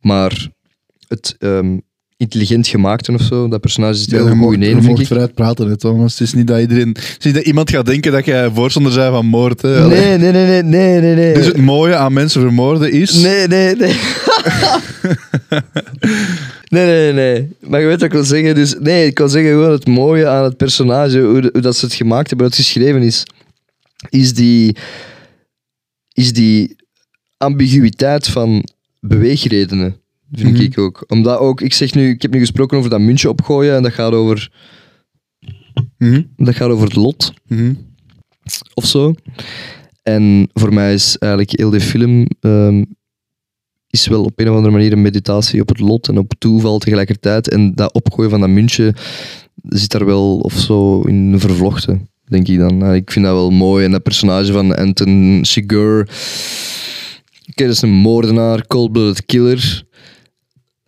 [0.00, 0.48] Maar
[1.08, 1.78] het ehm,
[2.16, 5.06] intelligent gemaakte of zo, dat personage zit heel goed in één, vind ik.
[5.06, 6.12] vooruit praten, hè, Thomas.
[6.12, 6.88] Het is niet dat iedereen...
[6.88, 9.62] Het is niet dat iemand gaat denken dat jij voorstander bent van moord.
[9.62, 9.88] Hè.
[9.88, 11.14] Nee, nee, nee, nee, nee, nee.
[11.14, 11.34] nee.
[11.34, 13.22] Dus het mooie aan mensen vermoorden is...
[13.22, 13.94] Nee, nee, nee.
[16.68, 17.48] nee, nee, nee.
[17.60, 18.54] Maar je weet wat ik wil zeggen.
[18.54, 21.94] Dus, nee, ik wil zeggen gewoon het mooie aan het personage, hoe dat ze het
[21.94, 23.26] gemaakt hebben, hoe het geschreven is,
[24.08, 24.76] is die,
[26.12, 26.76] is die
[27.36, 28.68] ambiguïteit van
[29.00, 30.02] beweegredenen.
[30.34, 30.62] Vind Mhm.
[30.62, 31.04] ik ook.
[31.08, 33.92] Omdat ook, ik zeg nu, ik heb nu gesproken over dat muntje opgooien en dat
[33.92, 34.50] gaat over,
[35.98, 37.74] Mhm, dat gaat over het lot mhm.
[38.74, 39.14] of zo.
[40.02, 42.84] En voor mij is eigenlijk heel de film ehm,
[43.90, 46.78] is wel op een of andere manier een meditatie op het lot en op toeval
[46.78, 47.48] tegelijkertijd.
[47.48, 48.94] En dat opgooien van dat muntje
[49.68, 52.76] zit daar wel of zo in vervlochten, denk ik dan.
[52.78, 53.84] Nou, ik vind dat wel mooi.
[53.84, 56.08] En dat personage van Anton Chigurh,
[57.50, 59.82] oké, dat is een moordenaar, cold-blooded killer.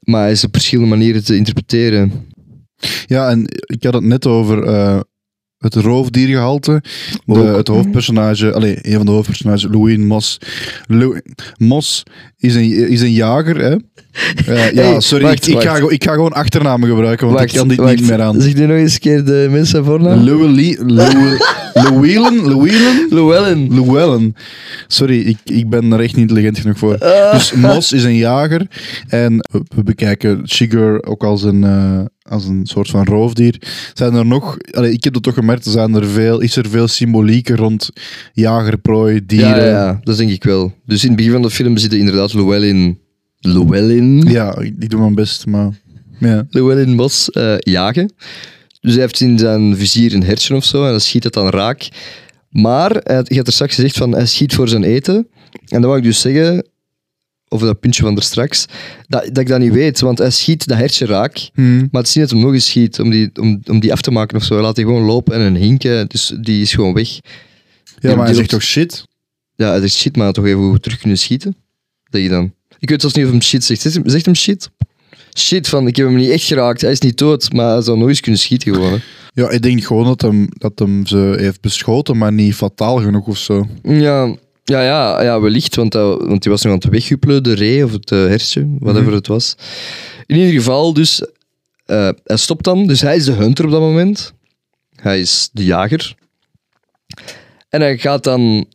[0.07, 2.13] Maar is op verschillende manieren te interpreteren.
[3.07, 5.01] Ja, en ik had het net over eh,
[5.75, 6.83] het roofdiergehalte.
[7.25, 10.39] De, het hoofdpersonage, allee, een van de hoofdpersonages, Louis Moss.
[10.87, 11.21] Lou-
[11.57, 12.03] Moss
[12.39, 13.77] is een, is een jager, hè?
[14.47, 17.57] Eh, ja, Hey, sorry, wacht, ik, ik, ga, ik ga gewoon achternamen gebruiken, want ik
[17.59, 18.41] kan dit niet meer aan.
[18.41, 20.25] Zeg nu nog eens een keer de mensen voornaam.
[20.25, 21.39] Louis Llewellyn?
[21.83, 23.07] Llewellyn?
[23.11, 23.69] Llewellyn.
[23.75, 24.35] Llewellyn.
[24.87, 26.99] Sorry, ik, ik ben er echt niet intelligent genoeg voor.
[26.99, 27.33] Ah.
[27.33, 28.67] Dus Moss is een jager
[29.09, 33.63] en we, we bekijken Shiger ook als een, eh, als een soort van roofdier.
[33.95, 36.69] Zijn er nog, allee, ik heb dat toch gemerkt, er zijn er veel, is er
[36.69, 37.91] veel symbolieken rond
[38.33, 39.65] jagerprooi, dieren.
[39.67, 40.75] Ja, dat denk ik wel.
[40.87, 42.99] Dus in het begin van de film zit er inderdaad Llewellyn...
[43.39, 44.23] Llewellyn?
[44.29, 45.71] Ja, ik, doe mijn best, maar
[46.21, 46.47] ja.
[46.51, 48.13] Llewellyn Bos eh, jagen.
[48.81, 51.49] Dus hij heeft in zijn vizier een hertje of zo en dan schiet het dan
[51.49, 51.89] raak.
[52.51, 55.15] Maar hij had- je had er straks gezegd van hij schiet voor zijn eten.
[55.53, 56.67] En dan wou ik dus zeggen,
[57.57, 58.67] over dat puntje van er straks,
[59.09, 61.51] dat, dat ik dat niet weet, want hij schiet dat hertje raak.
[61.55, 61.77] Hm.
[61.77, 64.01] Maar het is niet dat hij nog eens schiet om die, om, om die af
[64.01, 64.55] te maken of zo.
[64.55, 67.09] Hij laat die gewoon lopen en een hinken, dus die is gewoon weg.
[67.09, 67.21] Ja,
[68.01, 69.05] Die maar hij zegt toch shit?
[69.55, 71.57] Ja, hij zegt shit, maar toch even terug kunnen schieten.
[72.11, 72.53] Dat je dan.
[72.79, 73.81] Ik weet zelfs niet of hem shit zegt.
[73.81, 74.71] Zegt hem, zegt hem shit?
[75.39, 76.81] Shit, van ik heb hem niet echt geraakt.
[76.81, 78.93] Hij is niet dood, maar hij zou nooit eens kunnen schieten gewoon.
[78.93, 78.99] hè.
[79.33, 83.27] Ja, ik denk gewoon dat hem, dat hem ze heeft beschoten, maar niet fataal genoeg
[83.27, 83.67] of zo.
[83.83, 84.35] Ja,
[84.71, 87.85] ja, ja, ja wellicht, want, hij, want hij was nog aan het weghuppelen, de ree
[87.85, 89.57] of het uh, hertje, whatever het was.
[90.27, 91.23] In ieder geval, dus,
[91.85, 92.87] eh, hij stopt dan.
[92.87, 94.33] Dus hij is de hunter op dat moment.
[94.95, 96.15] Hij is de jager.
[97.69, 98.67] En hij gaat dan...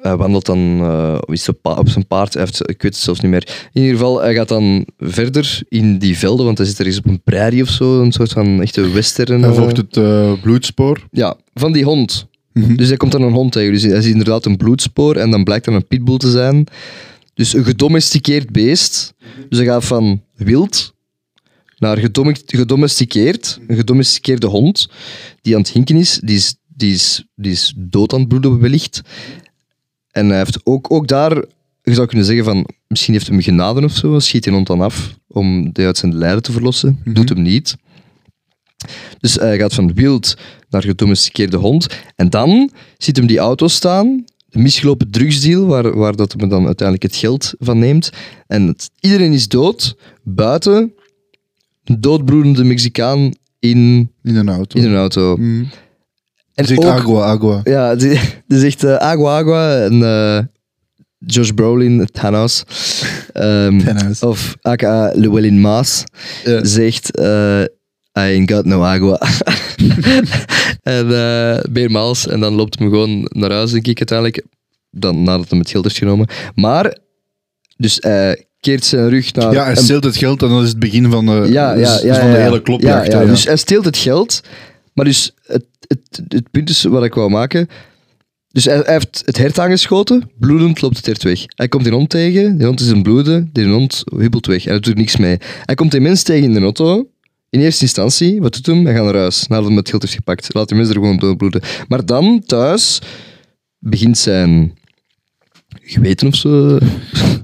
[0.00, 1.18] Hij wandelt dan eh,
[1.62, 2.34] op, zijn paard.
[2.34, 3.68] Hij heeft, ik weet het zelfs niet meer.
[3.72, 6.98] In ieder geval, hij gaat dan verder in die velden, want hij zit er eens
[6.98, 8.00] op een prairie of zo.
[8.00, 9.42] Een soort van echte western.
[9.42, 11.06] Hij eh, volgt het eh, bloedspoor.
[11.10, 12.26] Ja, van die hond.
[12.54, 12.76] Mhm.
[12.76, 13.72] Dus hij komt dan een hond tegen.
[13.72, 16.66] Dus hij ziet inderdaad een bloedspoor en dan blijkt dat een pitbull te zijn.
[17.34, 19.14] Dus een gedomesticeerd beest.
[19.48, 20.94] Dus hij gaat van wild
[21.78, 23.60] naar gedome- gedomesticeerd.
[23.66, 24.88] Een gedomesticeerde hond
[25.40, 26.20] die aan het hinken is.
[26.22, 29.00] Die is, die is, die is dood aan het bloeden wellicht.
[30.10, 31.44] En hij heeft ook, ook daar,
[31.82, 34.80] je zou kunnen zeggen van, misschien heeft hem genade of zo, schiet die hond dan
[34.80, 37.00] af om die uit zijn lijden te verlossen.
[37.04, 37.76] Doet hem niet.
[39.20, 40.36] Dus hij gaat van wild
[40.70, 41.86] naar gedomesticeerde hond.
[42.16, 46.66] En dan ziet hem die auto staan, een misgelopen drugsdeal, waar, waar dat hem dan
[46.66, 48.10] uiteindelijk het geld van neemt.
[48.46, 50.92] En het- iedereen is dood, buiten
[51.84, 54.78] een doodbloedende Mexicaan in, In een auto.
[54.80, 55.36] in een auto.
[55.36, 57.60] En Zegt ook- agua, agua.
[57.64, 60.38] ja, die, zegt eh, agua agua en eh,
[61.18, 62.64] Josh Brolin, Thanos,
[63.32, 64.20] ehm, Thanos.
[64.22, 66.04] of aka Llewellyn Maas,
[66.62, 67.62] zegt eh,
[68.18, 69.18] I ain't got no agua.
[70.82, 74.46] en eh meermaals, en dan loopt hem gewoon naar huis, denk ik uiteindelijk,
[74.90, 76.26] dan, nadat hij het geld heeft genomen.
[76.54, 76.98] Maar,
[77.76, 79.52] dus hij keert zijn rug naar...
[79.52, 82.02] Ja, hij steelt het geld en dat is het begin van de, ja, ja, dus-
[82.02, 82.42] ja, dus van de ja.
[82.42, 83.06] hele klopjacht.
[83.06, 83.32] Ja, hè, ja, ja.
[83.32, 84.40] Dus hij steelt het geld,
[84.92, 87.68] maar dus het, het, het punt is wat ik wou maken.
[88.48, 91.40] Dus hij, hij heeft het hert aangeschoten, bloedend loopt het hert weg.
[91.46, 94.70] Hij komt die hond tegen, die hond is een bloeden, die hond huppelt weg en
[94.70, 95.38] hij doet er niks mee.
[95.64, 97.08] Hij komt die mens tegen in de auto,
[97.54, 98.84] in eerste instantie, wat doet hem?
[98.84, 100.54] Hij gaat naar huis, nadat hij het geld heeft gepakt.
[100.54, 101.60] Laat die mensen er gewoon doodbloeden.
[101.88, 102.98] Maar dan, thuis,
[103.78, 104.78] begint zijn
[105.82, 106.78] geweten of zo.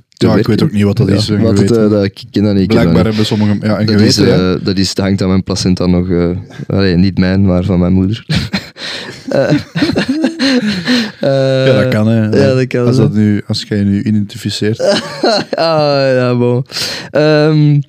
[0.09, 1.29] Ja, ik weet ook niet wat dat is.
[1.29, 1.85] een wat het, geweten.
[1.85, 2.69] eh, dat, ik ken dat niet.
[2.71, 4.55] dat Blijkbaar hebben sommigen ja, een Dat, geweten.
[4.59, 6.09] eh, dat, is, dat hangt aan mijn placenta nog.
[6.67, 8.25] allee, niet mijn, maar van mijn moeder.
[11.21, 12.07] Ja, dat kan.
[12.09, 12.23] Hè.
[12.25, 14.81] ja, dat kan, Als, dat nu, als jij je nu identificeert.
[15.51, 16.65] ah, ja, bon.
[17.11, 17.81] Ehm,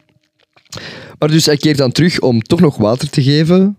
[1.22, 3.78] maar dus hij keert dan terug om toch nog water te geven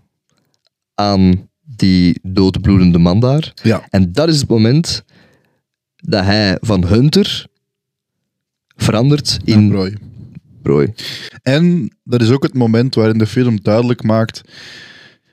[0.93, 3.53] aan die doodbloedende man daar.
[3.63, 3.87] Ja.
[3.89, 5.03] En dat is het moment
[5.95, 7.45] dat hij van Hunter
[8.75, 9.95] verandert in prooi.
[10.61, 10.93] prooi.
[11.41, 14.41] En dat is ook het moment waarin de film duidelijk maakt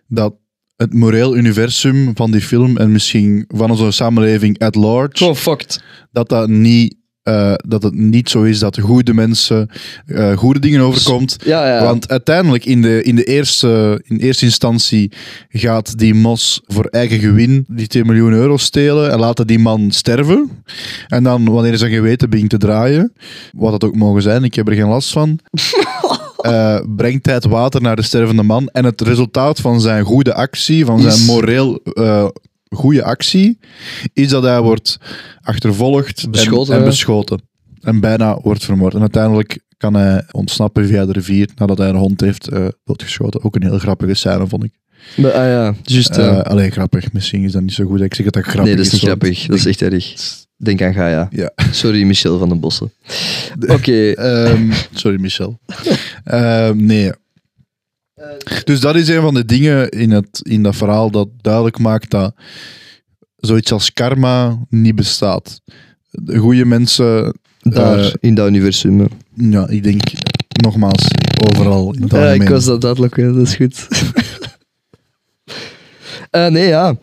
[0.06, 0.34] dat
[0.76, 5.82] het moreel universum van die film en misschien van onze samenleving at large, Gewoon fucked.
[6.12, 6.94] dat, dat, niet,
[7.31, 9.70] eh, dat het niet zo is dat goede mensen
[10.07, 11.37] eh, goede dingen overkomt.
[11.45, 11.85] Ja, ja.
[11.85, 15.12] Want uiteindelijk in de, in, de eerste, in eerste instantie
[15.49, 19.91] gaat die Mos voor eigen gewin die 2 miljoen euro stelen en laten die man
[19.91, 20.64] sterven.
[21.09, 23.12] En dan, wanneer zijn geweten begint te draaien,
[23.53, 25.39] wat dat ook mogen zijn, ik heb er geen last van,
[26.37, 28.68] eh, brengt hij het water naar de stervende man.
[28.68, 31.83] En het resultaat van zijn goede actie, van zijn moreel
[32.74, 33.59] goede actie,
[34.12, 34.99] is dat hij wordt
[35.43, 37.41] achtervolgd en- Beschoten, en, beschoten.
[37.80, 38.95] En bijna wordt vermoord.
[38.95, 43.45] En uiteindelijk kan hij ontsnappen via de rivier nadat hij een hond heeft eh, doodgeschoten.
[43.45, 44.72] Ook een heel grappige scène, vond ik.
[45.16, 46.16] Maar, ah ja, juist.
[46.18, 48.01] Eh alleen grappig, misschien is dat niet zo goed.
[48.01, 49.47] Ik zeg dat dat grappig nee, dat is niet grappig.
[49.47, 50.14] Dat is echt erg.
[50.57, 51.28] Denk aan Gaia.
[51.30, 51.53] Ja.
[51.70, 52.93] Sorry, Michel van den Bossen.
[53.68, 54.11] Oké.
[54.12, 55.59] Ehm, sorry, Michel.
[56.24, 57.12] Ehm, nee.
[58.64, 62.11] Dus dat is een van de dingen in, het, in dat verhaal dat duidelijk maakt
[62.11, 62.34] dat
[63.41, 65.61] zoiets als karma niet bestaat.
[66.11, 68.99] De goede mensen, Daar, eh, in dat universum.
[69.01, 69.07] hè.
[69.34, 70.03] ja, ik denk
[70.62, 71.07] nogmaals,
[71.51, 73.32] overal in het Ja, ik was dat duidelijk, hè.
[73.32, 73.86] dat is goed.
[76.30, 76.99] Eh, nee, ja.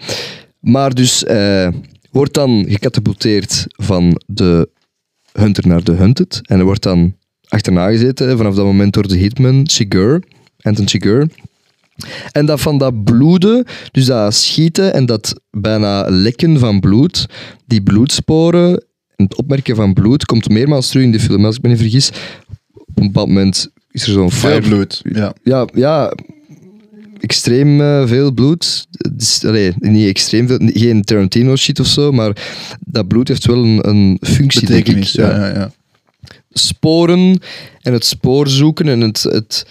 [0.59, 1.67] Maar dus eh,
[2.11, 4.69] wordt dan gecatapulteerd van de
[5.31, 6.39] hunter naar de hunted.
[6.43, 7.15] En er wordt dan
[7.47, 10.23] achterna gezeten, vanaf dat moment door de hitman, Sigur,
[10.61, 11.27] Anton Sigur.
[12.31, 17.25] En dat van dat bloeden, dus dat schieten en dat bijna lekken van bloed,
[17.65, 18.85] die bloedsporen
[19.15, 21.77] en het opmerken van bloed komt meermaals terug in de film, als ik me niet
[21.77, 22.11] vergis.
[22.73, 25.01] Op een bepaald moment is er zo'n Veel bloed.
[25.11, 25.33] Ja.
[25.43, 26.13] ja, ja
[27.19, 28.87] extreem eh, veel bloed.
[29.41, 32.31] Allee, niet extreem veel, geen Tarantino shit of zo, maar
[32.79, 34.85] dat bloed heeft wel een, een functie, denk ik.
[34.85, 35.11] Betekenis.
[35.11, 35.71] Ja, ja, ja.
[36.49, 37.39] Sporen
[37.81, 39.65] en het spoor zoeken en het, het...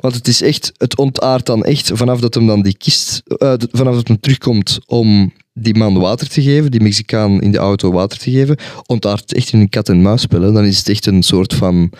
[0.00, 3.52] Want het is echt, het ontaart dan echt vanaf dat hem dan die kist, eh,
[3.72, 7.92] vanaf dat hem terugkomt om die man water te geven, die Mexicaan in de auto
[7.92, 10.52] water te geven, ontaart het echt in een kat-en-muisspel.
[10.52, 11.90] Dan is het echt een soort van,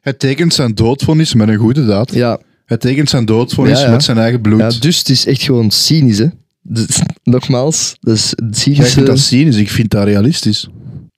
[0.00, 2.14] Hij tekent zijn doodvonnis met een goede daad.
[2.14, 3.90] ja, Hij tekent zijn doodvonnis Ja, ja.
[3.90, 4.60] met zijn eigen bloed.
[4.60, 6.26] Ja, dus het is echt gewoon cynisch, hè.
[6.62, 8.92] Dus, nogmaals, dat is het Jij cynische...
[8.92, 10.68] vindt dat cynisch, ik vind dat realistisch.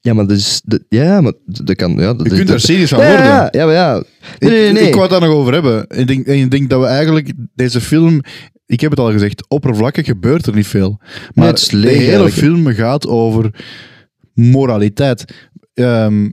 [0.04, 0.60] Ja, maar dat is...
[0.64, 1.92] dat- ja, maar dat kan...
[1.92, 3.26] Ja, dat, Je kunt er cynisch van ja, worden.
[3.26, 4.02] Ja, ja, maar ja.
[4.38, 4.82] Nee, nee, nee.
[4.82, 5.86] Ik, ik wou het daar nog over hebben.
[5.88, 8.20] Ik denk, en ik denk dat we eigenlijk deze film,
[8.66, 11.00] ik heb het al gezegd, oppervlakkig gebeurt er niet veel.
[11.34, 13.50] Maar het de hele eigenlijk, film gaat over
[14.34, 15.24] moraliteit.
[15.74, 16.30] Ehm,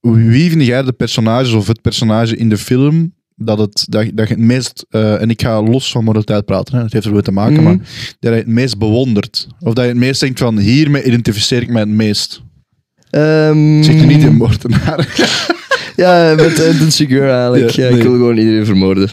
[0.00, 4.28] wie vind jij de personages of het personage in de film dat, het, dat, dat
[4.28, 7.12] je het meest, eh, en ik ga los van moraliteit praten, hè, het heeft er
[7.12, 7.62] wel te maken, Mhm.
[7.64, 7.76] maar
[8.20, 9.46] dat je het meest bewondert?
[9.60, 12.42] Of dat je het meest denkt van, hiermee identificeer ik mij het meest?
[13.16, 15.06] Ehm, Ik zeg nu niet in moordenaar.
[15.96, 17.70] Ja, met Anton Segura eigenlijk.
[17.70, 17.98] Ja, Ja, nee.
[17.98, 19.08] Ik wil gewoon iedereen vermoorden.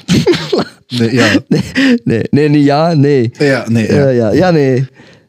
[0.98, 1.28] nee, ja.
[2.04, 3.32] Nee, nee, niet ja, nee.
[3.40, 3.96] Ja, nee, ja.
[3.96, 4.86] Ja, ja, ja, nee.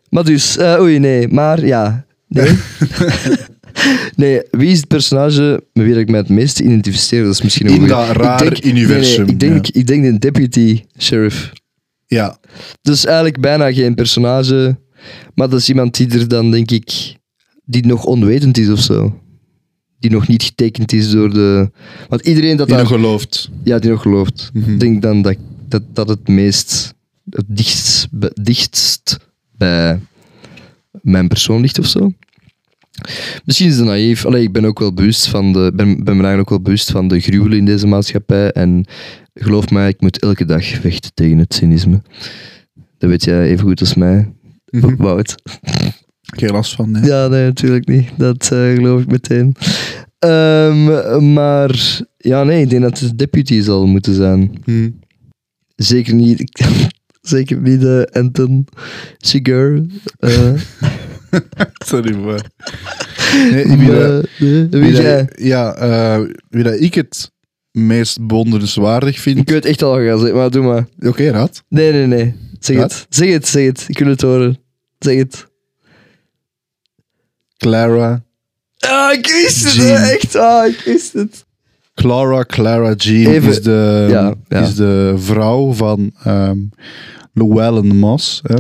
[0.08, 1.28] Maar dus, eh, oei, nee.
[1.28, 2.50] Maar ja, nee.
[4.16, 7.22] nee, wie is het personage met wie ik mij het meest identificeer?
[7.24, 10.02] Dat is misschien een In dat raar denk- nee, nee, universum, ik, denk, ik denk
[10.04, 11.52] de deputy sheriff.
[12.06, 12.36] ja.
[12.82, 14.76] Dus eigenlijk bijna geen personage.
[15.34, 17.14] Maar dat is iemand die er dan, denk ik,
[17.64, 19.18] die nog onwetend is of zo.
[19.98, 21.70] Die nog niet getekend is door de...
[22.08, 22.84] Want iedereen dat Die daar...
[22.84, 23.50] nog gelooft.
[23.62, 24.50] Ja, die nog gelooft.
[24.52, 24.72] Mhm.
[24.72, 25.36] Ik denk dan dat,
[25.68, 26.94] dat dat het meest...
[27.30, 29.18] Het dichtst, bij- dichtst
[29.56, 30.00] bij
[31.02, 32.12] mijn persoon ligt of zo.
[33.44, 34.24] Misschien is het naïef.
[34.26, 35.72] Allee, ik ben ook wel bewust van de...
[35.74, 38.50] Ben, ben me eigenlijk ook wel bewust van de gruwelen in deze maatschappij.
[38.52, 38.84] En
[39.34, 42.02] geloof mij, ik moet elke dag vechten tegen het cynisme.
[42.98, 44.32] Dat weet jij even goed als mij,
[44.70, 44.96] Mhm.
[44.96, 45.34] Wout.
[46.36, 47.02] Geen last van, nee.
[47.02, 48.08] Ja, nee, natuurlijk niet.
[48.16, 49.54] Dat eh, geloof ik meteen.
[50.18, 54.50] Ehm, maar ja, nee, ik denk dat het de deputy zal moeten zijn.
[54.64, 54.90] Hm.
[55.76, 56.44] Zeker niet,
[57.20, 58.66] zeker niet de Anton
[59.18, 59.86] Sigur.
[60.18, 60.52] eh
[61.86, 62.40] Sorry voor.
[63.50, 67.30] Nee, wie maar, dat- eh, wie dat- Ja, eh, wie dat ik het
[67.70, 69.50] meest bewonderenswaardig Ik vind.
[69.50, 70.86] weet echt al gaat zeggen, maar doe maar.
[70.98, 71.62] Oké, raad.
[71.68, 72.34] Nee, nee, nee.
[72.58, 73.06] Zeg het.
[73.08, 73.84] Zeg het, zeg het.
[73.88, 74.58] Ik wil het horen.
[74.98, 75.46] Zeg het.
[77.64, 78.22] Clara.
[78.78, 79.72] Ah, ik wist het.
[79.74, 80.02] Jean.
[80.02, 80.36] Echt.
[80.36, 81.44] Ah, ik wist het.
[81.94, 84.60] Clara, Clara Jean Even- is, de, Ja, ja.
[84.60, 86.58] is de vrouw van ehm
[87.32, 88.40] Llewellyn Moss.
[88.42, 88.54] Hè.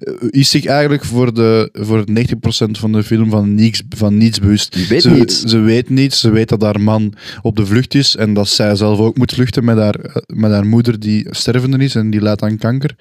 [0.00, 4.38] Eh, Is zich eigenlijk voor, de, voor 90% van de film van niets, van niets
[4.38, 4.88] bewust.
[4.88, 5.40] Weet ze, niets.
[5.42, 6.20] Ze weet niets.
[6.20, 9.32] Ze weet dat haar man op de vlucht is en dat zij zelf ook moet
[9.32, 12.96] vluchten met haar, eh, met haar moeder die stervende is en die leidt aan kanker.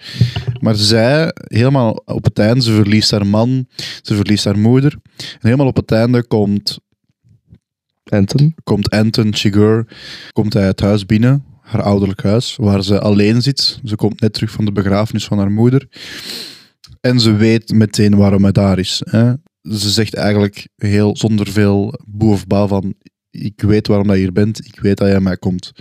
[0.59, 3.67] Maar zij, helemaal op het einde, ze verliest haar man,
[4.01, 4.95] ze verliest haar moeder.
[5.17, 6.79] En helemaal op het einde komt
[8.09, 8.55] Anton.
[8.63, 9.87] komt Anton Chigurh
[10.31, 13.79] komt hij het huis binnen, haar ouderlijk huis, waar ze alleen zit.
[13.83, 15.87] Ze komt net terug van de begrafenis van haar moeder.
[17.01, 19.01] En ze weet meteen waarom hij daar is.
[19.09, 19.33] Hè.
[19.61, 22.93] Ze zegt eigenlijk heel zonder veel boe of ba van
[23.31, 25.71] ik weet waarom dat je hier bent, ik weet dat jij mij komt.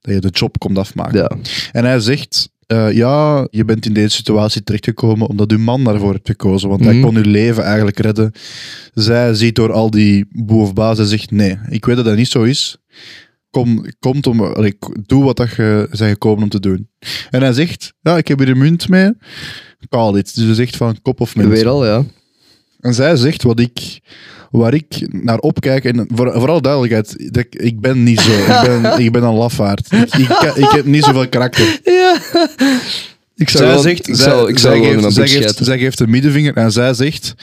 [0.00, 1.18] Dat je de job komt afmaken.
[1.18, 1.30] Ja.
[1.72, 6.12] En hij zegt, eh, ja, je bent in deze situatie terechtgekomen omdat uw man daarvoor
[6.12, 6.68] hebt gekozen.
[6.68, 7.02] Want hij Mhm.
[7.02, 8.32] kon uw leven eigenlijk redden.
[8.94, 12.16] Zij ziet door al die boe of baas en zegt, nee, ik weet dat dat
[12.16, 12.76] niet zo is.
[13.50, 16.88] Kom, komt om, allee, doe wat dat je bent gekomen om te doen.
[17.30, 19.12] En hij zegt, ja, ik heb hier een munt mee.
[19.88, 20.34] Call it.
[20.34, 21.48] Dus ze zegt van kop of munt.
[21.48, 22.04] Weer al, ja.
[22.80, 24.00] En zij zegt wat ik,
[24.50, 25.84] waar ik naar opkijk.
[25.84, 28.30] En voor, vooral duidelijkheid, dat ik, ik ben niet zo.
[28.30, 29.92] Ik ben, ik ben een lafaard.
[29.92, 31.80] Ik, ik, ik heb niet zoveel karakter.
[31.84, 32.20] Ja.
[33.34, 36.00] Ik zou Zij zegt, ik zij, zou, ik zou zij geeft, zij, geeft, zij geeft
[36.00, 37.34] een middenvinger en zij zegt: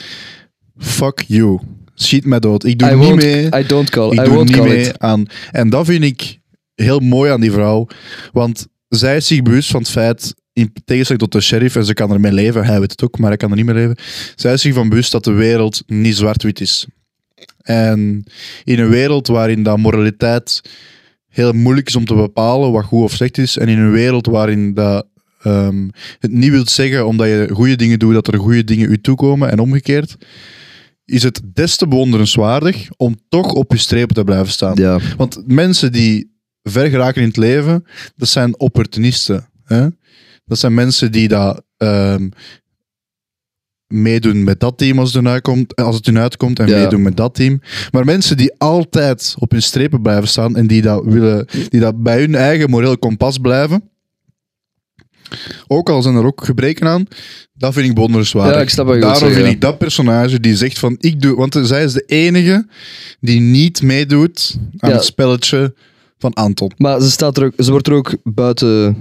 [0.78, 1.58] Fuck you.
[1.94, 2.64] Schiet mij dood.
[2.64, 3.44] Ik doe I niet mee.
[3.54, 4.12] I don't call.
[4.12, 4.98] Ik I doe won't niet call mee it.
[4.98, 5.26] aan.
[5.50, 6.38] En dat vind ik
[6.74, 7.86] heel mooi aan die vrouw.
[8.32, 11.94] Want zij is zich bewust van het feit, in tegenstelling tot de sheriff, en ze
[11.94, 13.96] kan ermee leven, hij weet het ook, maar hij kan er niet mee leven.
[14.34, 16.86] Zij is zich van bewust dat de wereld niet zwart-wit is.
[17.60, 18.24] En
[18.64, 20.60] in een wereld waarin dat moraliteit
[21.28, 24.26] heel moeilijk is om te bepalen wat goed of slecht is, en in een wereld
[24.26, 25.06] waarin dat,
[25.42, 25.88] ehm,
[26.18, 29.50] het niet wil zeggen omdat je goede dingen doet, dat er goede dingen u toekomen
[29.50, 30.16] en omgekeerd,
[31.04, 34.76] is het des te bewonderenswaardig om toch op je strepen te blijven staan.
[34.76, 34.98] Ja.
[35.16, 37.84] Want mensen die ver geraken in het leven,
[38.16, 39.48] dat zijn opportunisten.
[39.64, 39.86] Hè?
[40.46, 42.28] Dat zijn mensen die dat ehm,
[43.86, 46.76] meedoen met dat team als het, hun uitkomt, als het hun uitkomt en Ja.
[46.78, 47.60] meedoen met dat team.
[47.90, 52.02] Maar mensen die altijd op hun strepen blijven staan en die dat, willen, die dat
[52.02, 53.90] bij hun eigen moreel kompas blijven,
[55.66, 57.06] ook al zijn er ook gebreken aan,
[57.52, 58.54] dat vind ik bewonderenswaardig.
[58.56, 59.52] Ja, ik snap Daarom zeggen, vind ja.
[59.52, 61.36] ik dat personage die zegt van, ik doe...
[61.36, 62.66] Want zij is de enige
[63.20, 64.96] die niet meedoet aan Ja.
[64.96, 65.74] het spelletje
[66.18, 66.72] van Anton.
[66.76, 68.96] Maar ze, staat er ook, ze wordt er ook buiten...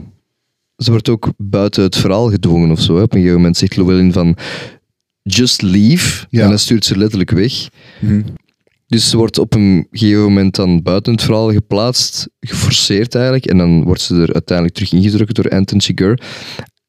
[0.78, 2.96] Ze wordt ook buiten het verhaal gedwongen of zo.
[2.96, 3.02] hè.
[3.02, 4.38] Op een gegeven moment zegt Llewellyn van...
[5.22, 6.26] Just leave.
[6.30, 6.44] Ja.
[6.44, 7.70] En dan stuurt ze letterlijk weg.
[8.00, 8.22] Mhm.
[8.88, 13.58] Dus ze wordt op een gegeven moment dan buiten het verhaal geplaatst, geforceerd eigenlijk, en
[13.58, 16.22] dan wordt ze er uiteindelijk terug ingedrukt door Anton Chigurh.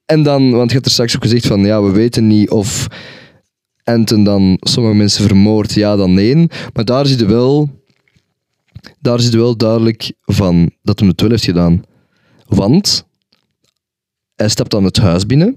[0.04, 2.86] En dan, want je hebt er straks ook gezegd van, ja, we weten niet of
[3.84, 6.48] Anton dan sommige mensen vermoordt, ja dan nee.
[6.72, 7.70] Maar daar zit wel,
[9.00, 11.82] daar zit wel duidelijk van dat hij het wel heeft gedaan.
[12.46, 13.05] Want
[14.36, 15.56] hij stapt dan het huis binnen,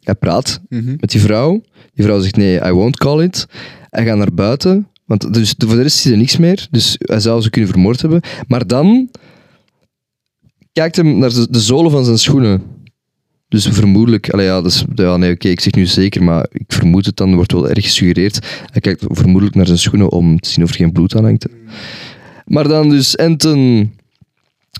[0.00, 0.94] hij praat Mhm.
[1.00, 1.62] met die vrouw.
[1.94, 3.46] Die vrouw zegt nee, I won't call it.
[3.90, 6.66] Hij gaat naar buiten, want dus, voor de rest is er niks meer.
[6.70, 8.20] Dus hij zou ze kunnen vermoord hebben.
[8.48, 9.10] Maar dan
[10.72, 12.62] kijkt hem naar de, de zolen van zijn schoenen.
[13.48, 17.06] Dus vermoedelijk, allee, ja, dus, ja, nee, oké, ik zeg nu zeker, maar ik vermoed
[17.06, 18.46] het dan, wordt wel erg gesuggereerd.
[18.72, 21.46] Hij kijkt vermoedelijk naar zijn schoenen om te zien of er geen bloed aan hangt.
[22.44, 23.92] Maar dan dus, Anton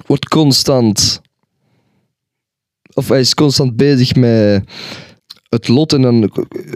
[0.07, 1.21] wordt constant,
[2.95, 4.63] of hij is constant bezig met
[5.49, 6.31] het lot en dan,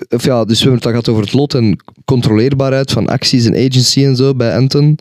[0.09, 3.55] of ja, dus we hebben het gehad over het lot en controleerbaarheid van acties en
[3.67, 4.99] agency en zo bij Anton.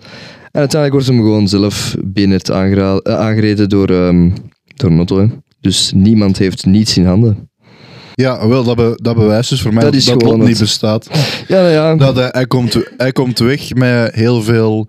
[0.52, 4.30] En uiteindelijk wordt hem gewoon zelf binnen het eh, aangereden door, ehm
[4.76, 5.20] door een auto.
[5.20, 5.26] hè.
[5.62, 7.50] Dus niemand heeft niets in handen.
[8.14, 11.10] Ja, wel, dat, be- dat bewijst dus voor mij Dat dat, lot niet bestaat.
[11.48, 11.96] Ja, nou ja.
[11.96, 14.88] Dat hij, hij, komt, hij komt weg met heel veel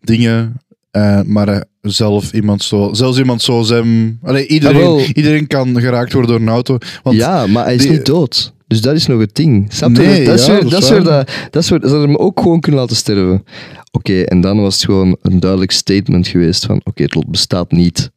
[0.00, 0.56] dingen,
[0.90, 5.80] eh, maar hij zelf iemand zo, zelfs iemand zoals hem, allee, iedereen, Ah, iedereen kan
[5.80, 6.78] geraakt worden door een auto.
[7.02, 8.52] Want ja, maar hij is die- niet dood.
[8.66, 9.66] Dus dat is nog het ding.
[9.72, 9.96] Snap je?
[10.02, 11.24] Nee, dat, is ja, weer- dat dat is is weer waar.
[11.24, 13.44] dat, dat is weer, ze hadden hem ook gewoon kunnen laten sterven.
[13.90, 17.72] Oké, en dan was het gewoon een duidelijk statement geweest van oké, het lot bestaat
[17.72, 18.10] niet.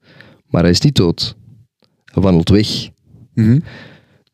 [0.47, 1.35] Maar hij is niet dood.
[2.05, 2.89] Hij wandelt weg.
[3.33, 3.59] Mhm.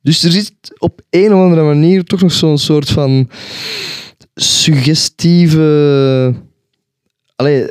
[0.02, 3.30] Dus er zit op een of andere manier toch nog zo'n soort van
[4.36, 6.34] suggestieve.
[7.36, 7.66] Allee,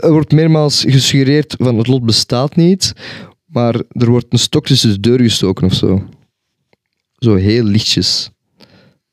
[0.00, 2.92] er wordt meermaals gesuggereerd van het lot bestaat niet,
[3.46, 6.02] maar er wordt een stok tussen de deur gestoken of zo.
[7.18, 8.30] Zo heel lichtjes.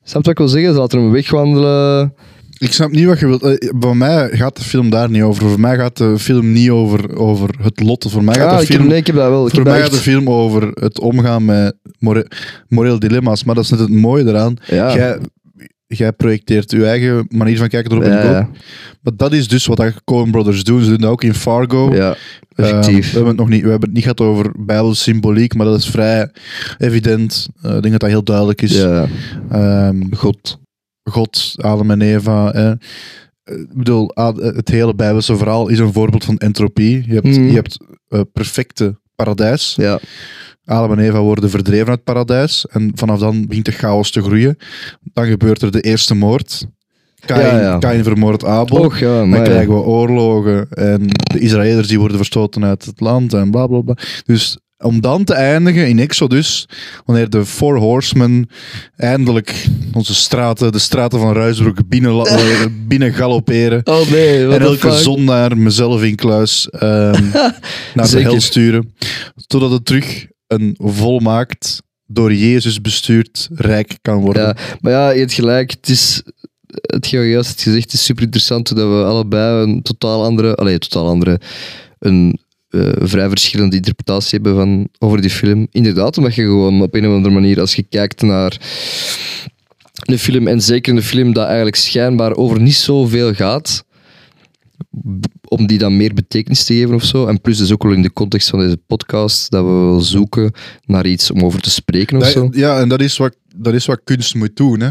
[0.03, 0.73] Snap wat ik wil zeggen?
[0.73, 2.13] Ze laten hem wegwandelen.
[2.59, 3.43] Ik snap niet wat je wilt.
[3.43, 5.49] Eh, Bij mij gaat de film daar niet over.
[5.49, 8.05] Voor mij gaat de film niet over, over het lot.
[8.09, 9.43] Voor mij gaat Ah, de ik heb, film, nee, ik heb dat wel.
[9.47, 12.27] Ik voor heb mij dat gaat de film over het omgaan met more,
[12.67, 13.43] moreel dilemma's.
[13.43, 14.55] Maar dat is net het mooie eraan.
[14.67, 14.95] Ja.
[14.95, 15.17] Jij,
[15.87, 18.49] jij projecteert je eigen manier van kijken erop ja.
[19.01, 20.81] Maar dat is dus wat de Coen Brothers doen.
[20.83, 21.95] Ze doen dat ook in Fargo.
[21.95, 22.15] ja,
[22.55, 25.65] Ehm, we, hebben het nog niet, we hebben het niet gehad over bijbelse symboliek, maar
[25.65, 26.31] dat is vrij
[26.77, 27.47] evident.
[27.61, 28.73] Eh, ik denk dat dat heel duidelijk is.
[28.77, 29.07] ja,
[29.51, 30.59] Ehm, God.
[31.03, 32.51] God, Adam en Eva.
[32.53, 32.71] eh.
[33.43, 37.03] Ik bedoel, Ad- het hele Bijbelse verhaal is een voorbeeld van entropie.
[37.07, 37.47] Je hebt, Mhm.
[37.47, 37.77] je hebt
[38.07, 39.73] eh, perfecte paradijs.
[39.77, 39.99] Ja,
[40.67, 42.65] Adam en Eva worden verdreven uit het paradijs.
[42.69, 44.57] En vanaf dan begint de chaos te groeien.
[45.13, 46.65] Dan gebeurt er de eerste moord.
[47.25, 47.77] Kain, Ja, ja.
[47.77, 48.77] Kain vermoordt Abel.
[48.77, 53.33] och ja, Dan krijgen we oorlogen en de Israëliërs die worden verstoten uit het land
[53.33, 53.97] en bla bla bla.
[54.25, 56.67] Dus om dan te eindigen in Exodus,
[57.05, 58.49] wanneer de Four Horsemen
[58.95, 62.25] eindelijk onze straten, de straten van Ruisbroek, binnen,
[62.87, 63.81] binnen galopperen.
[63.83, 67.23] Oh nee, En elke zondaar mezelf in kluis ehm,
[67.95, 68.93] naar de hel sturen.
[69.47, 74.43] Totdat het terug een volmaakt, door Jezus bestuurd rijk kan worden.
[74.43, 75.71] Ja, maar ja, je hebt gelijk.
[75.71, 76.23] Het is,
[76.67, 80.77] het juist hebt gezegd, het is super interessant dat we allebei een totaal andere, allee,
[80.77, 81.39] totaal andere,
[81.99, 82.39] een
[82.69, 85.67] eh, vrij verschillende interpretatie hebben van, over die film.
[85.71, 88.57] Inderdaad, omdat je gewoon op een of andere manier, als je kijkt naar
[90.05, 93.85] een film, en zeker een film dat eigenlijk schijnbaar over niet zoveel gaat,
[95.47, 97.25] om die dan meer betekenis te geven of zo.
[97.27, 100.51] En plus dus ook wel in de context van deze podcast, dat we wel zoeken
[100.85, 102.49] naar iets om over te spreken of Dat- zo.
[102.51, 104.79] ja, en dat is, wat, dat is wat kunst moet doen.
[104.79, 104.89] Hè?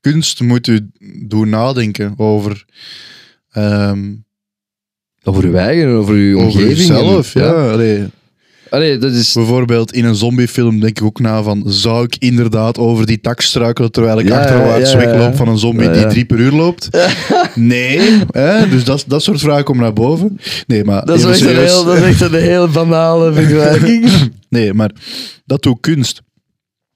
[0.00, 0.90] Kunst moet u
[1.26, 2.64] doen nadenken over,
[3.50, 4.14] ehm,
[5.24, 6.76] Over uw eigen, over uw over omgeving.
[6.76, 7.34] jezelf.
[7.34, 7.70] en- Ja.
[7.72, 8.06] Allee,
[8.70, 9.32] Allee, dat is...
[9.32, 13.40] bijvoorbeeld in een zombiefilm denk ik ook na van, zou ik inderdaad over die tak
[13.40, 15.06] struikelen terwijl ik Ja, achterwaarts ja, ja.
[15.06, 16.88] wegloop van een zombie Ja, die drie per uur loopt?
[17.54, 18.00] Nee,
[18.30, 18.68] hè?
[18.68, 20.38] dus dat, dat soort vragen komen naar boven.
[20.66, 24.10] Nee, maar Dat is, echt een heel, dat is echt een heel banale vergelijking.
[24.48, 24.90] Nee, maar
[25.44, 26.22] dat doet kunst.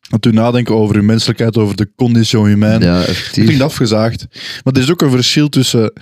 [0.08, 2.84] Dat doet nadenken over uw menselijkheid, over de condition humaine.
[2.84, 3.44] ja, Dat effectief.
[3.44, 4.26] klinkt afgezaagd.
[4.64, 5.92] Maar er is ook een verschil tussen.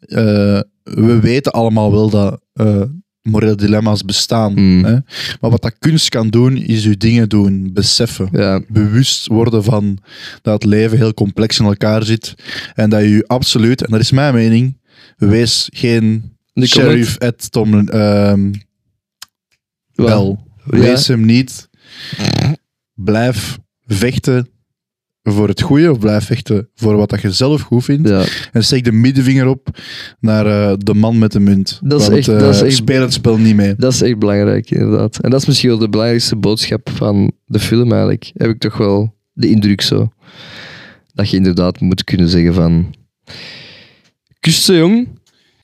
[0.00, 2.82] eh, we weten allemaal wel dat eh,
[3.22, 4.52] morele dilemma's bestaan.
[4.52, 4.84] Mm.
[4.84, 4.92] Hè?
[5.40, 8.28] Maar wat dat kunst kan doen, is je dingen doen, beseffen.
[8.32, 9.98] Ja, Bewust worden van
[10.42, 12.34] dat het leven heel complex in elkaar zit.
[12.74, 14.78] En dat je absoluut, en dat is mijn mening,
[15.16, 18.52] wees geen De sheriff at Tom ehm.
[19.92, 20.36] Ja.
[20.64, 21.68] Wees hem niet.
[22.94, 24.48] Blijf vechten
[25.22, 28.08] voor het goede, of blijf vechten voor wat dat je zelf goed vindt.
[28.08, 28.24] ja.
[28.52, 29.68] En steek de middenvinger op
[30.20, 31.80] naar eh, de man met de munt.
[31.82, 33.74] Dat is echt- eh, dat is echt- Speel het spel niet mee.
[33.76, 35.18] Dat is echt belangrijk, inderdaad.
[35.20, 38.30] En dat is misschien wel de belangrijkste boodschap van de film, eigenlijk.
[38.34, 40.08] Heb ik toch wel de indruk zo.
[41.14, 42.94] Dat je inderdaad moet kunnen zeggen van...
[44.40, 45.08] Kusten, jong.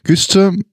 [0.03, 0.65] Kusten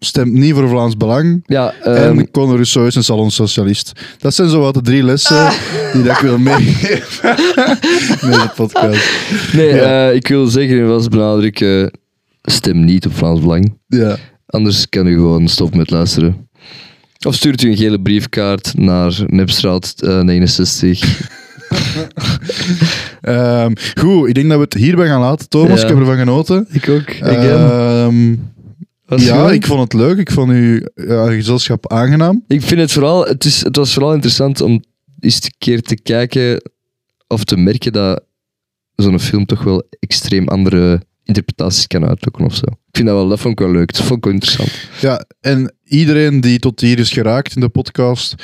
[0.00, 1.42] stemt niet voor Vlaams Belang.
[1.46, 3.92] Ja, ehm, en Conor Rousseau is een salonsocialist.
[4.18, 5.48] Dat zijn zo wat de drie lessen
[5.92, 7.36] die dat ik wil meegeven
[8.22, 9.10] in deze podcast.
[9.52, 10.08] nee, ja.
[10.08, 11.90] eh, ik wil zeggen, was benadrukken,
[12.42, 13.78] stem niet op Vlaams Belang.
[13.86, 14.16] Ja.
[14.46, 16.48] Anders kan u gewoon stoppen met luisteren.
[17.26, 21.28] Of stuurt u een gele briefkaart naar Nepstraat eh, 69.
[23.20, 25.48] Ehm, goed, ik denk dat we het hierbij gaan laten.
[25.48, 25.82] Thomas, Ja.
[25.82, 26.66] ik heb ervan genoten.
[26.70, 27.08] ik ook.
[27.08, 28.59] Ehm, Was
[29.16, 30.18] ja, ik vond het leuk.
[30.18, 32.44] Ik vond uw ja, gezelschap aangenaam.
[32.46, 34.82] Ik vind het vooral, het, is, het was vooral interessant om
[35.20, 36.70] eens een keer te kijken
[37.26, 38.24] of te merken dat
[38.94, 42.66] zo'n film toch wel extreem andere interpretaties kan uitlokken of zo.
[42.90, 43.92] Ik vind dat wel, dat vond ik wel leuk.
[43.92, 44.70] Dat vond ik wel interessant.
[45.00, 48.34] Ja, en iedereen die tot hier is geraakt in de podcast,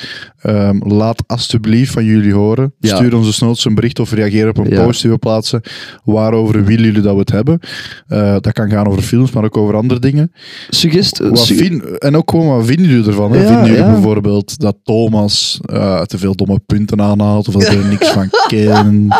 [0.41, 2.73] ehm, laat alsjeblieft van jullie horen.
[2.79, 2.95] Ja.
[2.95, 4.83] Stuur ons desnoods een bericht of reageer op een Ja.
[4.85, 5.61] post die we plaatsen.
[6.03, 7.59] Waarover willen jullie dat we het hebben?
[8.07, 10.31] Eh, dat kan gaan over films, maar ook over andere dingen.
[10.69, 11.17] Suggest...
[11.17, 13.31] Wat vind- en ook gewoon, wat vinden jullie ervan?
[13.31, 13.41] Hè?
[13.41, 17.77] Ja, vinden jullie bijvoorbeeld dat Thomas eh, te veel domme punten aanhaalt, of dat hij
[17.77, 19.13] er niks van kent?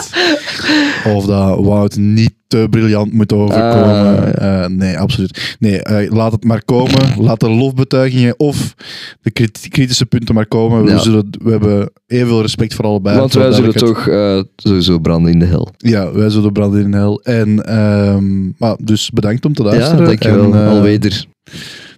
[1.16, 4.36] Of dat Wout niet te briljant moet overkomen?
[4.40, 5.17] Ah, Eh, nee, absoluut.
[5.60, 7.02] Nee, eh, laat het maar komen.
[7.20, 8.74] Laat de lofbetuigingen of
[9.22, 9.32] de
[9.70, 10.84] kritische punten maar komen.
[10.84, 10.98] We, Ja.
[10.98, 13.18] zullen, we hebben evenveel respect voor allebei.
[13.20, 15.68] Want wij zullen toch eh, sowieso branden in de hel.
[15.78, 17.22] Ja, wij zullen branden in hel.
[17.22, 20.06] En, ehm, maar, dus bedankt om te Ja, luisteren.
[20.06, 20.54] dankjewel.
[20.54, 21.26] En, eh, Alweder.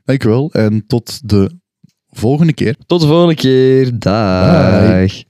[0.05, 0.49] Dankjewel.
[0.51, 1.51] En tot de
[2.09, 2.75] volgende keer.
[2.85, 3.99] Tot de volgende keer.
[3.99, 5.23] Dag.